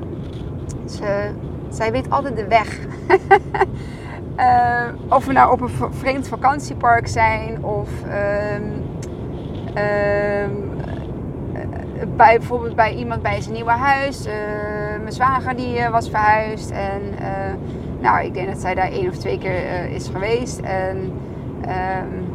Ze, 0.85 1.31
zij 1.69 1.91
weet 1.91 2.09
altijd 2.09 2.35
de 2.35 2.47
weg. 2.47 2.79
Uh, 4.37 4.87
of 5.17 5.25
we 5.25 5.33
nou 5.33 5.51
op 5.51 5.61
een 5.61 5.93
vreemd 5.93 6.27
vakantiepark 6.27 7.07
zijn 7.07 7.63
of 7.63 7.89
um, 8.55 8.83
bij, 12.15 12.37
bijvoorbeeld 12.37 12.75
bij 12.75 12.93
iemand 12.93 13.21
bij 13.21 13.41
zijn 13.41 13.53
nieuwe 13.53 13.71
huis. 13.71 14.27
Uh, 14.27 14.33
mijn 14.99 15.11
zwager 15.11 15.55
die 15.55 15.89
was 15.89 16.09
verhuisd 16.09 16.71
en 16.71 17.01
nou, 17.99 18.25
ik 18.25 18.33
denk 18.33 18.47
dat 18.47 18.61
zij 18.61 18.75
daar 18.75 18.91
één 18.91 19.09
of 19.09 19.17
twee 19.17 19.37
keer 19.37 19.89
is 19.89 20.07
geweest. 20.07 20.59
En 20.59 20.97
um, 20.97 22.25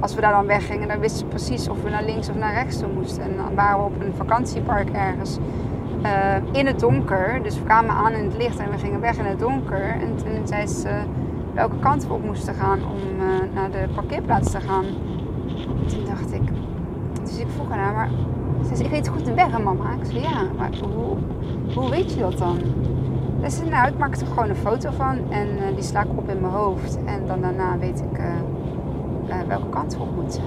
als 0.00 0.14
we 0.14 0.20
daar 0.20 0.32
dan 0.32 0.46
weggingen, 0.46 0.88
dan 0.88 0.98
wisten 0.98 1.18
ze 1.18 1.24
precies 1.24 1.68
of 1.68 1.82
we 1.82 1.90
naar 1.90 2.04
links 2.04 2.28
of 2.28 2.36
naar 2.36 2.52
rechts 2.52 2.78
toe 2.78 2.92
moesten. 2.92 3.22
En 3.22 3.36
dan 3.36 3.54
waren 3.54 3.78
we 3.78 3.84
op 3.84 4.00
een 4.00 4.14
vakantiepark 4.14 4.90
ergens. 4.90 5.38
in 6.52 6.66
het 6.66 6.80
donker. 6.80 7.42
Dus 7.42 7.58
we 7.58 7.64
kwamen 7.64 7.94
aan 7.94 8.12
in 8.12 8.24
het 8.24 8.36
licht 8.36 8.58
en 8.58 8.70
we 8.70 8.78
gingen 8.78 9.00
weg 9.00 9.18
in 9.18 9.24
het 9.24 9.38
donker. 9.38 9.82
En 9.82 10.16
toen 10.16 10.46
zei 10.46 10.66
ze, 10.66 10.90
welke 11.54 11.78
kant 11.78 12.06
we 12.06 12.12
op 12.12 12.24
moesten 12.24 12.54
gaan 12.54 12.78
om 12.78 13.16
naar 13.54 13.70
de 13.70 13.88
parkeerplaats 13.94 14.50
te 14.50 14.60
gaan. 14.60 14.84
Toen 15.86 16.04
dacht 16.04 16.32
ik, 16.32 16.42
dus 17.22 17.38
ik 17.38 17.46
vroeg 17.54 17.70
haar, 17.70 17.92
maar 17.92 18.08
ze 18.68 18.76
zei, 18.76 18.84
ik 18.84 18.90
weet 18.90 19.08
goed 19.08 19.24
de 19.24 19.34
weg, 19.34 19.62
mama. 19.62 19.92
Ik 20.00 20.04
zei, 20.04 20.20
ja, 20.20 20.42
maar 20.56 20.70
hoe, 20.80 21.16
hoe 21.74 21.90
weet 21.90 22.12
je 22.12 22.20
dat 22.20 22.38
dan? 22.38 22.58
Zei, 23.46 23.70
nou, 23.70 23.88
ik 23.88 23.98
maak 23.98 24.16
er 24.16 24.26
gewoon 24.26 24.48
een 24.48 24.56
foto 24.56 24.90
van 24.90 25.18
en 25.30 25.48
uh, 25.48 25.74
die 25.74 25.82
sla 25.82 26.02
ik 26.02 26.10
op 26.16 26.28
in 26.28 26.40
mijn 26.40 26.52
hoofd. 26.52 26.98
En 27.04 27.26
dan 27.26 27.40
daarna 27.40 27.78
weet 27.78 28.04
ik 28.10 28.18
uh, 28.18 29.36
welke 29.48 29.68
kant 29.68 29.96
we 29.96 30.02
op 30.02 30.14
moeten. 30.14 30.42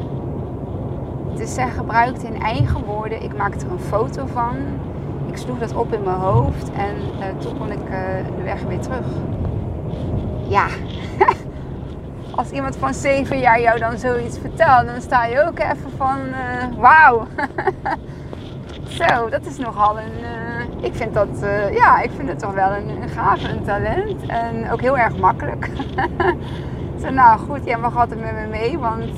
Dus 1.36 1.54
zij 1.54 1.70
gebruikte 1.70 2.28
in 2.28 2.42
eigen 2.42 2.84
woorden, 2.86 3.24
ik 3.24 3.38
maakte 3.38 3.66
er 3.66 3.72
een 3.72 3.80
foto 3.80 4.26
van. 4.26 4.56
Ik 5.28 5.38
sloeg 5.38 5.60
dat 5.60 5.76
op 5.76 5.94
in 5.94 6.04
mijn 6.04 6.20
hoofd 6.20 6.72
en 6.72 6.96
toen 7.38 7.58
kon 7.58 7.72
ik 7.72 7.86
de 8.38 8.44
weg 8.44 8.62
weer 8.64 8.80
terug 8.80 9.06
ja, 10.48 10.68
als 12.36 12.52
iemand 12.52 12.76
van 12.76 12.94
7 12.94 13.40
jaar 13.40 13.62
jou 13.62 13.80
dan 13.80 13.98
zoiets 13.98 14.38
vertelt, 14.38 14.86
dan 14.86 15.02
sta 15.02 15.26
je 15.26 15.48
ook 15.48 15.60
even 15.60 15.92
van 15.98 16.20
uh, 16.20 16.78
wauw. 16.78 17.28
Zo, 18.98 19.30
dat 19.30 19.46
is 19.46 19.58
nogal 19.58 20.00
een. 20.00 20.20
Uh, 20.22 20.84
ik 20.86 20.96
vind 20.96 21.14
dat, 21.14 21.44
uh, 21.44 21.74
ja, 21.74 22.02
ik 22.02 22.12
vind 22.16 22.30
het 22.30 22.40
toch 22.40 22.54
wel 22.54 22.72
een, 22.72 23.10
gave, 23.10 23.50
een 23.50 23.64
talent. 23.64 24.26
En 24.26 24.72
ook 24.72 24.82
heel 24.82 24.98
erg 24.98 25.18
makkelijk. 25.18 25.70
Zo, 27.02 27.10
nou 27.10 27.40
goed, 27.40 27.66
jij 27.66 27.78
mag 27.78 27.98
altijd 27.98 28.20
met 28.20 28.34
me 28.34 28.48
mee, 28.48 28.78
want 28.78 29.12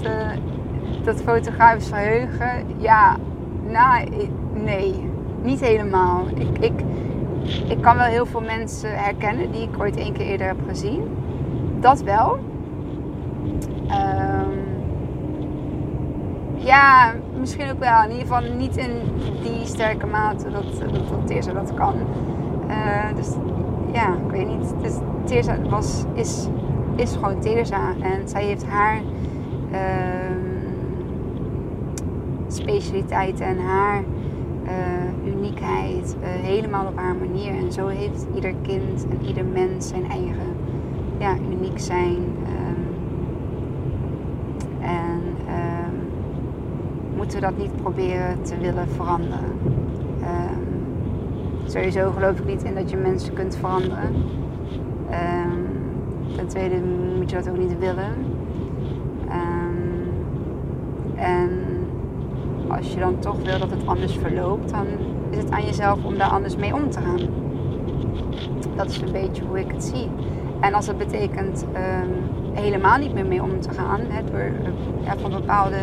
dat 1.03 1.21
fotografisch 1.21 1.87
verheugen, 1.87 2.65
ja, 2.77 3.15
nou, 3.63 4.09
nee, 4.53 5.09
niet 5.41 5.59
helemaal. 5.59 6.23
Ik, 6.35 6.57
ik, 6.59 6.81
ik 7.67 7.81
kan 7.81 7.97
wel 7.97 8.05
heel 8.05 8.25
veel 8.25 8.41
mensen 8.41 9.03
herkennen 9.03 9.51
die 9.51 9.61
ik 9.61 9.79
ooit 9.79 9.97
één 9.97 10.13
keer 10.13 10.25
eerder 10.25 10.47
heb 10.47 10.57
gezien. 10.67 11.17
Dat 11.79 12.01
wel. 12.01 12.39
Um, 13.89 14.65
ja, 16.55 17.13
misschien 17.39 17.71
ook 17.71 17.79
wel. 17.79 18.03
In 18.03 18.09
ieder 18.09 18.27
geval 18.27 18.41
niet 18.57 18.77
in 18.77 18.91
die 19.43 19.65
sterke 19.65 20.05
mate 20.05 20.51
dat, 20.51 20.63
dat, 20.79 21.43
dat 21.43 21.53
dat 21.53 21.73
kan. 21.73 21.93
Uh, 22.67 23.15
dus 23.15 23.29
ja, 23.93 24.07
ik 24.07 24.31
weet 24.31 24.47
niet. 24.47 24.73
Dus 24.81 24.99
was, 25.69 26.03
is, 26.13 26.47
is 26.95 27.13
gewoon 27.13 27.39
Teersa. 27.39 27.93
En 28.01 28.27
zij 28.27 28.43
heeft 28.43 28.65
haar 28.65 29.01
uh, 29.71 29.77
specialiteit 32.47 33.39
en 33.39 33.59
haar 33.59 34.03
uh, 34.63 35.33
uniekheid 35.33 36.15
uh, 36.21 36.27
helemaal 36.27 36.85
op 36.85 36.97
haar 36.97 37.15
manier. 37.15 37.51
En 37.55 37.71
zo 37.71 37.87
heeft 37.87 38.27
ieder 38.35 38.53
kind 38.61 39.07
en 39.09 39.25
ieder 39.25 39.45
mens 39.45 39.87
zijn 39.87 40.09
eigen 40.09 40.55
ja, 41.17 41.35
uniek 41.51 41.79
zijn. 41.79 42.15
Um, 42.15 42.85
en 44.81 45.21
um, 45.47 46.07
moeten 47.27 47.53
dat 47.53 47.57
niet 47.57 47.81
proberen 47.81 48.41
te 48.41 48.57
willen 48.57 48.87
veranderen. 48.87 49.51
Um, 50.21 50.85
sowieso 51.65 52.11
geloof 52.11 52.39
ik 52.39 52.45
niet 52.45 52.63
in 52.63 52.75
dat 52.75 52.89
je 52.89 52.97
mensen 52.97 53.33
kunt 53.33 53.55
veranderen. 53.55 54.13
ten 56.35 56.47
tweede 56.47 56.75
moet 57.17 57.29
je 57.29 57.35
dat 57.35 57.49
ook 57.49 57.57
niet 57.57 57.79
willen. 57.79 58.13
en 61.15 61.49
als 62.67 62.93
je 62.93 62.99
dan 62.99 63.19
toch 63.19 63.37
wil 63.43 63.59
dat 63.59 63.69
het 63.69 63.85
anders 63.85 64.17
verloopt, 64.17 64.69
dan 64.69 64.85
is 65.29 65.37
het 65.37 65.51
aan 65.51 65.65
jezelf 65.65 66.03
om 66.03 66.17
daar 66.17 66.29
anders 66.29 66.55
mee 66.55 66.73
om 66.73 66.89
te 66.89 66.99
gaan. 66.99 67.19
Dat 68.75 68.89
is 68.89 69.01
een 69.01 69.11
beetje 69.11 69.43
hoe 69.43 69.59
ik 69.59 69.71
het 69.71 69.83
zie. 69.83 70.09
En 70.59 70.73
als 70.73 70.85
dat 70.85 70.97
betekent 70.97 71.65
ehm, 71.73 72.09
helemaal 72.53 72.97
niet 72.97 73.13
meer 73.13 73.25
mee 73.25 73.43
om 73.43 73.59
te 73.59 73.69
gaan, 73.73 74.01
door 74.31 74.51
uh, 75.03 75.11
van 75.21 75.31
bepaalde 75.31 75.77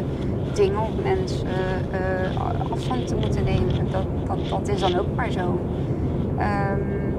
dingen 0.54 0.80
of 0.80 1.02
mensen 1.02 1.46
uh, 1.46 2.70
afstand 2.70 3.06
te 3.06 3.16
moeten 3.16 3.44
nemen, 3.44 3.90
dat, 3.90 4.04
dat, 4.26 4.48
dat 4.48 4.68
is 4.68 4.80
dan 4.80 4.98
ook 4.98 5.14
maar 5.16 5.30
zo. 5.30 5.60
Um, 6.38 7.14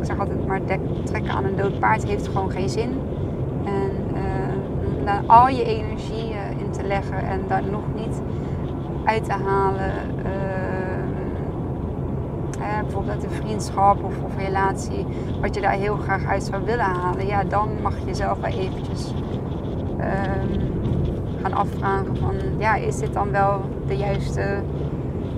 ik 0.00 0.04
zeg 0.04 0.18
altijd 0.18 0.46
maar 0.46 0.60
trekken 1.04 1.32
aan 1.32 1.44
een 1.44 1.56
dood 1.56 1.78
paard 1.78 2.04
heeft 2.04 2.26
gewoon 2.26 2.50
geen 2.50 2.68
zin. 2.68 3.00
En 3.64 3.90
uh, 5.04 5.18
al 5.26 5.48
je 5.48 5.64
energie 5.64 6.34
in 6.58 6.70
te 6.70 6.82
leggen 6.86 7.28
en 7.28 7.40
daar 7.48 7.62
nog 7.70 7.84
niet 7.94 8.20
uit 9.04 9.24
te 9.24 9.32
halen 9.32 9.92
bijvoorbeeld 12.82 13.14
uit 13.14 13.24
een 13.24 13.44
vriendschap 13.44 14.04
of, 14.04 14.14
of 14.24 14.36
relatie, 14.36 15.06
wat 15.40 15.54
je 15.54 15.60
daar 15.60 15.72
heel 15.72 15.96
graag 15.96 16.24
uit 16.24 16.42
zou 16.42 16.64
willen 16.64 16.84
halen, 16.84 17.26
ja, 17.26 17.44
dan 17.44 17.68
mag 17.82 17.98
je 17.98 18.04
jezelf 18.04 18.38
wel 18.38 18.50
eventjes 18.50 19.12
ehm, 19.98 20.57
afvragen 21.54 22.16
van, 22.16 22.34
ja, 22.58 22.74
is 22.74 22.96
dit 22.96 23.12
dan 23.12 23.30
wel 23.30 23.60
de 23.86 23.96
juiste 23.96 24.60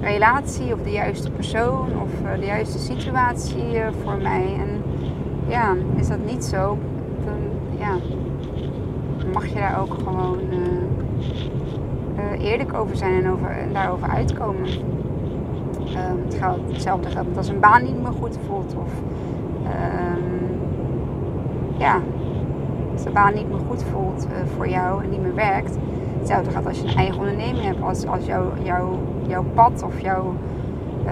relatie 0.00 0.72
of 0.72 0.82
de 0.82 0.90
juiste 0.90 1.30
persoon 1.30 1.88
of 2.02 2.10
uh, 2.24 2.38
de 2.38 2.46
juiste 2.46 2.78
situatie 2.78 3.74
uh, 3.74 3.86
voor 4.02 4.16
mij? 4.22 4.58
En 4.58 4.82
ja, 5.46 5.74
is 5.96 6.08
dat 6.08 6.24
niet 6.26 6.44
zo, 6.44 6.78
dan 7.24 7.38
ja, 7.78 7.96
mag 9.32 9.46
je 9.46 9.54
daar 9.54 9.80
ook 9.80 9.94
gewoon 9.94 10.38
uh, 12.16 12.44
eerlijk 12.44 12.74
over 12.74 12.96
zijn 12.96 13.24
en, 13.24 13.30
over, 13.30 13.56
daarover 13.72 14.08
uitkomen. 14.08 14.68
Um, 15.90 16.24
het 16.24 16.34
geldt 16.34 16.72
hetzelfde 16.72 17.10
geldt 17.10 17.36
als 17.36 17.48
een 17.48 17.60
baan 17.60 17.82
niet 17.82 18.02
meer 18.02 18.12
goed 18.12 18.38
voelt. 18.46 18.74
Of 18.76 18.92
um, 19.64 20.48
ja, 21.78 22.00
als 22.92 23.02
de 23.02 23.10
baan 23.10 23.34
niet 23.34 23.48
meer 23.48 23.60
goed 23.68 23.82
voelt 23.82 24.26
uh, 24.26 24.36
voor 24.56 24.68
jou 24.68 25.04
en 25.04 25.10
niet 25.10 25.22
meer 25.22 25.34
werkt. 25.34 25.76
Hetzelfde 26.20 26.50
gaat 26.50 26.66
als 26.66 26.80
je 26.80 26.88
een 26.88 26.96
eigen 26.96 27.18
onderneming 27.18 27.64
hebt. 27.64 27.82
Als, 27.82 28.06
als 28.06 28.26
jouw 28.26 28.52
jouw 29.26 29.44
pad 29.54 29.82
of 29.82 30.00
jouw 30.00 30.34
uh, 31.04 31.10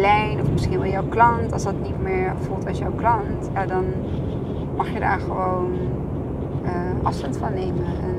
lijn 0.00 0.40
of 0.40 0.50
misschien 0.50 0.78
wel 0.78 0.90
jouw 0.90 1.08
klant, 1.08 1.52
als 1.52 1.62
dat 1.62 1.80
niet 1.82 2.02
meer 2.02 2.32
voelt 2.36 2.66
als 2.66 2.78
jouw 2.78 2.92
klant, 2.92 3.50
ja, 3.54 3.66
dan 3.66 3.84
mag 4.76 4.90
je 4.92 5.00
daar 5.00 5.20
gewoon 5.20 5.72
uh, 6.64 6.70
afstand 7.02 7.36
van 7.36 7.54
nemen. 7.54 7.84
En 7.84 8.14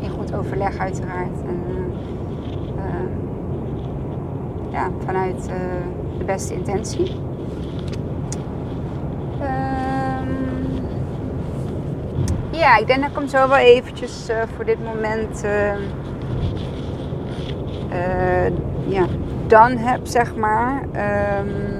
in 0.00 0.10
goed 0.10 0.34
overleg 0.34 0.78
uiteraard. 0.78 1.40
En, 1.46 1.62
ja, 4.70 4.90
vanuit 5.04 5.48
uh, 5.50 5.54
de 6.18 6.24
beste 6.24 6.54
intentie. 6.54 7.10
Um, 9.40 10.36
ja, 12.58 12.76
ik 12.76 12.86
denk 12.86 13.00
dat 13.00 13.10
ik 13.10 13.16
hem 13.16 13.28
zo 13.28 13.48
wel 13.48 13.58
eventjes 13.58 14.30
uh, 14.30 14.36
voor 14.56 14.64
dit 14.64 14.84
moment 14.84 15.44
uh, 15.44 15.72
ja, 18.86 19.06
dan 19.46 19.76
heb, 19.76 20.06
zeg 20.06 20.36
maar. 20.36 20.82
Um, 21.40 21.76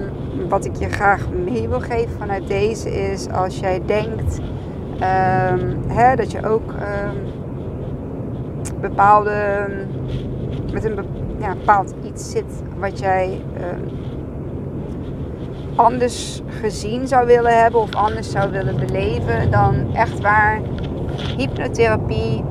wat 0.49 0.64
ik 0.64 0.77
je 0.77 0.88
graag 0.88 1.29
mee 1.31 1.69
wil 1.69 1.81
geven 1.81 2.19
vanuit 2.19 2.47
deze 2.47 2.91
is 2.91 3.29
als 3.31 3.59
jij 3.59 3.83
denkt 3.87 4.38
um, 4.95 5.83
hè, 5.87 6.17
dat 6.17 6.31
je 6.31 6.47
ook 6.49 6.75
bepaalde 8.81 9.67
met 10.73 10.85
een 10.85 11.07
ja, 11.38 11.55
bepaald 11.55 11.95
iets 12.05 12.31
zit 12.31 12.62
wat 12.79 12.99
jij 12.99 13.41
anders 15.79 16.43
gezien 16.61 17.09
zou 17.09 17.27
willen 17.27 17.62
hebben 17.62 17.81
of 17.81 17.95
anders 17.95 18.31
zou 18.31 18.51
willen 18.51 18.77
beleven, 18.77 19.51
dan 19.51 19.95
echt 19.95 20.21
waar 20.21 20.61
hypnotherapie. 21.37 22.45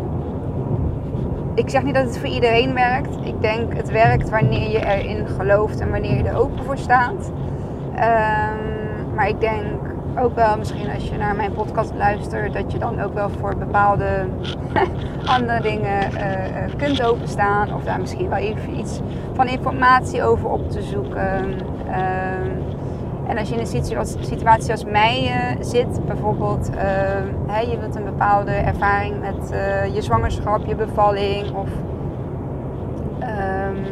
Ik 1.56 1.70
zeg 1.70 1.84
niet 1.84 1.96
dat 1.96 2.04
het 2.04 2.18
voor 2.18 2.30
iedereen 2.30 2.74
werkt. 2.74 3.18
Ik 3.24 3.42
denk 3.42 3.74
het 3.74 3.92
werkt 3.92 4.30
wanneer 4.30 4.70
je 4.70 4.86
erin 4.86 5.28
gelooft 5.28 5.80
en 5.80 5.92
wanneer 5.92 6.18
je 6.18 6.24
er 6.24 6.38
open 6.38 6.64
voor 6.64 6.78
staat. 6.78 7.32
Um, 7.94 9.14
maar 9.16 9.28
ik 9.28 9.40
denk 9.40 9.66
ook 10.20 10.36
wel 10.36 10.58
misschien 10.58 10.90
als 10.94 11.10
je 11.10 11.18
naar 11.18 11.36
mijn 11.36 11.54
podcast 11.54 11.94
luistert, 11.94 12.54
dat 12.54 12.72
je 12.72 12.78
dan 12.78 13.02
ook 13.02 13.14
wel 13.14 13.30
voor 13.30 13.56
bepaalde 13.56 14.26
andere 15.36 15.62
dingen 15.62 16.12
uh, 16.14 16.76
kunt 16.78 17.04
openstaan. 17.04 17.74
Of 17.74 17.84
daar 17.84 18.00
misschien 18.00 18.30
wel 18.30 18.38
even 18.38 18.80
iets 18.80 19.00
van 19.34 19.48
informatie 19.48 20.24
over 20.24 20.50
op 20.50 20.72
te 20.72 20.82
zoeken. 20.82 21.54
Uh, 21.88 21.96
en 23.28 23.38
als 23.38 23.50
je 23.50 23.56
in 23.56 23.60
een 23.60 24.06
situatie 24.22 24.72
als 24.72 24.86
mij 24.86 25.24
uh, 25.24 25.64
zit, 25.64 26.06
bijvoorbeeld 26.06 26.70
hè, 27.48 27.60
je 27.60 27.78
wilt 27.80 27.96
een 27.96 28.04
bepaalde 28.04 28.52
ervaring 28.52 29.20
met 29.20 29.50
je 29.94 30.02
zwangerschap, 30.02 30.66
je 30.66 30.76
bevalling 30.76 31.56
of 31.56 31.70
um, 33.22 33.86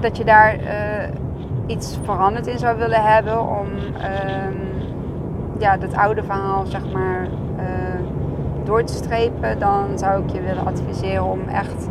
dat 0.00 0.16
je 0.16 0.24
daar 0.24 0.58
iets 1.66 1.98
veranderd 2.04 2.46
in 2.46 2.58
zou 2.58 2.78
willen 2.78 3.02
hebben 3.02 3.40
om 3.40 3.66
um, 3.66 4.68
ja, 5.58 5.76
dat 5.76 5.94
oude 5.94 6.22
verhaal 6.22 6.66
zeg 6.66 6.92
maar 6.92 7.28
uh, 7.58 7.64
door 8.64 8.84
te 8.84 8.92
strepen, 8.92 9.58
dan 9.58 9.98
zou 9.98 10.22
ik 10.24 10.30
je 10.30 10.42
willen 10.42 10.66
adviseren 10.66 11.24
om 11.24 11.40
echt 11.48 11.88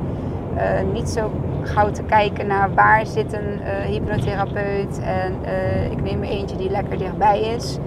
uh, 0.56 0.94
niet 0.94 1.10
zo 1.10 1.32
gauw 1.68 1.92
te 1.92 2.04
kijken 2.04 2.48
naar 2.48 2.74
waar 2.74 3.06
zit 3.06 3.34
een 3.34 3.60
uh, 3.60 3.86
hypnotherapeut 3.86 5.00
en 5.00 5.34
ik 5.92 6.04
neem 6.04 6.24
er 6.24 6.30
eentje 6.30 6.56
die 6.56 6.70
lekker 6.70 6.98
dichtbij 6.98 7.42
is. 7.42 7.78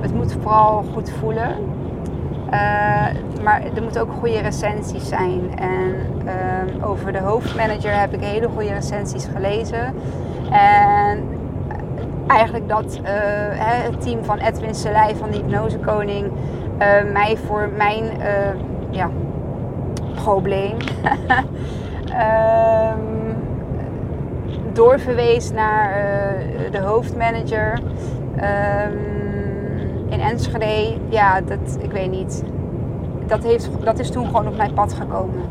het 0.00 0.14
moet 0.14 0.36
vooral 0.42 0.84
goed 0.92 1.10
voelen. 1.10 1.54
maar 3.42 3.62
er 3.74 3.82
moeten 3.82 4.00
ook 4.00 4.12
goede 4.18 4.40
recensies 4.40 5.08
zijn. 5.08 5.58
En 5.58 5.94
ehm, 6.26 6.84
over 6.84 7.12
de 7.12 7.18
hoofdmanager 7.18 8.00
heb 8.00 8.14
ik 8.14 8.20
hele 8.20 8.48
goede 8.48 8.72
recensies 8.72 9.28
gelezen. 9.34 9.94
En 10.50 11.24
eigenlijk 12.26 12.68
dat 12.68 13.00
het 13.04 14.00
team 14.00 14.24
van 14.24 14.38
Edwin 14.38 14.74
Selei 14.74 15.16
van 15.16 15.30
de 15.30 15.36
Hypnose 15.36 15.78
Koning 15.78 16.26
uh, 16.26 17.12
mij 17.12 17.36
voor 17.46 17.68
mijn 17.76 18.04
ja, 18.90 19.10
probleem 20.14 20.76
um, 22.18 23.36
doorverwees 24.72 25.52
naar 25.52 25.92
de 26.70 26.78
hoofdmanager 26.78 27.80
um, 28.36 28.98
in 30.08 30.20
Enschede. 30.20 30.96
Ja, 31.08 31.40
dat, 31.40 31.78
ik 31.80 31.90
weet 31.90 32.10
niet. 32.10 32.44
Dat, 33.26 33.42
heeft, 33.42 33.70
dat 33.84 33.98
is 33.98 34.10
toen 34.10 34.26
gewoon 34.26 34.48
op 34.48 34.56
mijn 34.56 34.74
pad 34.74 34.92
gekomen. 34.92 35.42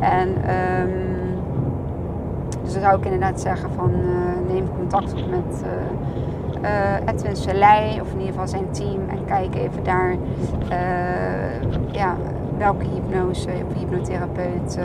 En 0.00 0.28
um, 0.28 1.14
dus 2.62 2.72
dan 2.72 2.82
zou 2.82 2.98
ik 2.98 3.04
inderdaad 3.04 3.40
zeggen 3.40 3.70
van 3.70 3.90
uh, 3.90 4.52
neem 4.52 4.68
contact 4.76 5.12
op 5.12 5.30
met 5.30 5.64
uh, 6.62 7.08
Edwin 7.14 7.36
Selei 7.36 8.00
of 8.00 8.12
in 8.12 8.18
ieder 8.18 8.32
geval 8.32 8.48
zijn 8.48 8.70
team 8.70 9.08
en 9.08 9.24
kijk 9.24 9.54
even 9.54 9.84
daar 9.84 10.16
ja, 11.90 12.16
welke 12.58 12.84
hypnose 12.84 13.50
of 13.68 13.78
hypnotherapeut 13.78 14.78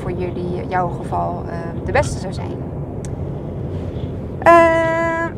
voor 0.00 0.12
jullie, 0.12 0.68
jouw 0.68 0.88
geval 0.88 1.44
de 1.84 1.92
beste 1.92 2.18
zou 2.18 2.32
zijn. 2.32 2.56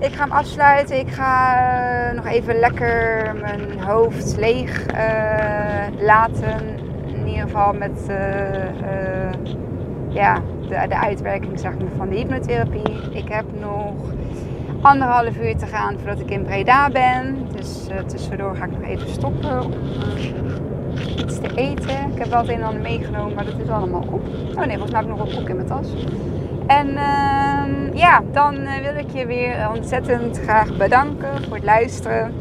ik 0.00 0.12
ga 0.12 0.22
hem 0.22 0.32
afsluiten. 0.32 0.98
Ik 0.98 1.10
ga 1.10 2.12
nog 2.14 2.26
even 2.26 2.58
lekker 2.58 3.34
mijn 3.40 3.80
hoofd 3.80 4.36
leeg 4.36 4.86
laten. 6.00 6.56
In 7.06 7.26
ieder 7.26 7.42
geval 7.42 7.72
met 7.72 8.00
ja, 10.08 10.40
de, 10.68 10.88
de 10.88 10.98
uitwerking 10.98 11.60
zeg 11.60 11.78
maar, 11.78 11.88
van 11.96 12.08
de 12.08 12.16
hypnotherapie. 12.16 13.10
Ik 13.12 13.28
heb 13.28 13.44
nog 13.60 13.94
anderhalf 14.80 15.36
uur 15.36 15.56
te 15.56 15.66
gaan 15.66 15.98
voordat 15.98 16.20
ik 16.20 16.30
in 16.30 16.42
Breda 16.42 16.90
ben. 16.90 17.46
Dus 17.56 17.88
uh, 17.90 17.98
tussendoor 17.98 18.56
ga 18.56 18.64
ik 18.64 18.70
nog 18.70 18.82
even 18.82 19.08
stoppen 19.08 19.64
om 19.64 19.72
te 21.34 21.54
eten. 21.54 22.10
Ik 22.12 22.18
heb 22.18 22.26
wel 22.28 22.40
het 22.40 22.48
een 22.48 22.54
en 22.54 22.62
ander 22.62 22.82
meegenomen, 22.82 23.34
maar 23.34 23.44
dat 23.44 23.54
is 23.64 23.68
allemaal 23.68 24.04
op. 24.10 24.22
Oh 24.54 24.64
nee, 24.64 24.78
volgens 24.78 24.90
mij 24.90 25.00
heb 25.00 25.10
ik 25.10 25.16
nog 25.16 25.28
een 25.28 25.36
koek 25.36 25.48
in 25.48 25.56
mijn 25.56 25.68
tas. 25.68 25.86
En 26.66 26.88
uh, 26.88 27.94
ja, 27.94 28.22
dan 28.32 28.54
uh, 28.54 28.74
wil 28.82 28.96
ik 28.96 29.10
je 29.12 29.26
weer 29.26 29.70
ontzettend 29.76 30.40
graag 30.40 30.76
bedanken 30.76 31.44
voor 31.46 31.56
het 31.56 31.64
luisteren. 31.64 32.32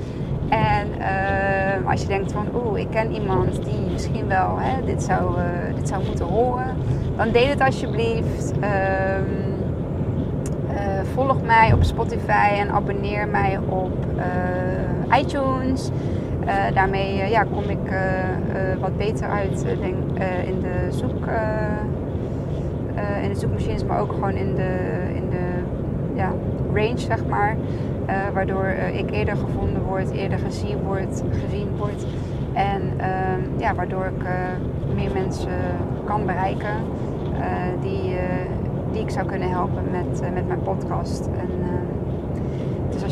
En 0.49 0.87
uh, 0.99 1.89
als 1.89 2.01
je 2.01 2.07
denkt 2.07 2.31
van, 2.31 2.47
oeh, 2.55 2.79
ik 2.79 2.87
ken 2.89 3.13
iemand 3.13 3.65
die 3.65 3.91
misschien 3.91 4.27
wel 4.27 4.57
hè, 4.59 4.85
dit, 4.85 5.03
zou, 5.03 5.37
uh, 5.37 5.75
dit 5.75 5.87
zou 5.87 6.05
moeten 6.05 6.25
horen, 6.25 6.75
dan 7.15 7.31
deel 7.31 7.47
het 7.47 7.61
alsjeblieft. 7.61 8.51
Um, 8.51 9.45
uh, 10.71 10.77
volg 11.13 11.41
mij 11.41 11.73
op 11.73 11.83
Spotify 11.83 12.49
en 12.57 12.69
abonneer 12.69 13.27
mij 13.27 13.59
op 13.69 14.05
iTunes. 15.19 15.89
Daarmee 16.73 17.29
ja, 17.29 17.43
kom 17.43 17.63
ik 17.63 17.91
wat 18.79 18.97
beter 18.97 19.29
uit 19.29 19.65
denk, 19.79 19.95
in, 20.45 20.59
de 20.59 20.87
zoek, 20.89 21.25
in 23.23 23.29
de 23.29 23.39
zoekmachines, 23.39 23.83
maar 23.83 23.99
ook 23.99 24.11
gewoon 24.11 24.35
in 24.35 24.55
de, 24.55 25.01
in 25.15 25.29
de 25.29 25.45
ja, 26.15 26.31
range, 26.73 26.97
zeg 26.97 27.25
maar. 27.25 27.55
waardoor 28.33 28.65
ik 28.93 29.11
eerder 29.11 29.35
gevonden 29.35 29.81
word, 29.81 30.11
eerder 30.11 30.39
gezien 30.39 30.77
word, 30.83 31.23
gezien 31.31 31.69
word. 31.77 32.05
En 32.53 32.81
ehm, 32.97 33.41
ja, 33.57 33.75
waardoor 33.75 34.05
ik 34.05 34.27
meer 34.95 35.11
mensen 35.13 35.59
kan 36.05 36.25
bereiken 36.25 36.75
die, 37.81 38.15
die 38.91 39.01
ik 39.01 39.09
zou 39.09 39.25
kunnen 39.25 39.49
helpen 39.49 39.83
met, 39.91 40.33
met 40.33 40.47
mijn 40.47 40.61
podcast. 40.61 41.25
En, 41.25 41.56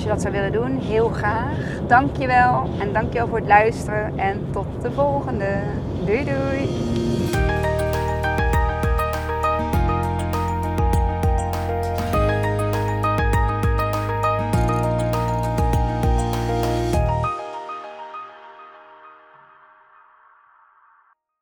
dat 0.08 0.22
zou 0.22 0.34
willen 0.34 0.52
doen, 0.52 0.80
heel 0.80 1.10
graag. 1.10 1.58
Dankjewel 1.88 2.70
en 2.80 2.94
dankjewel 2.94 3.28
voor 3.28 3.38
het 3.38 3.48
luisteren 3.48 4.18
en 4.18 4.48
tot 4.52 4.66
de 4.82 4.92
volgende. 4.92 5.60
Doei 6.06 6.24
doei! 6.24 7.15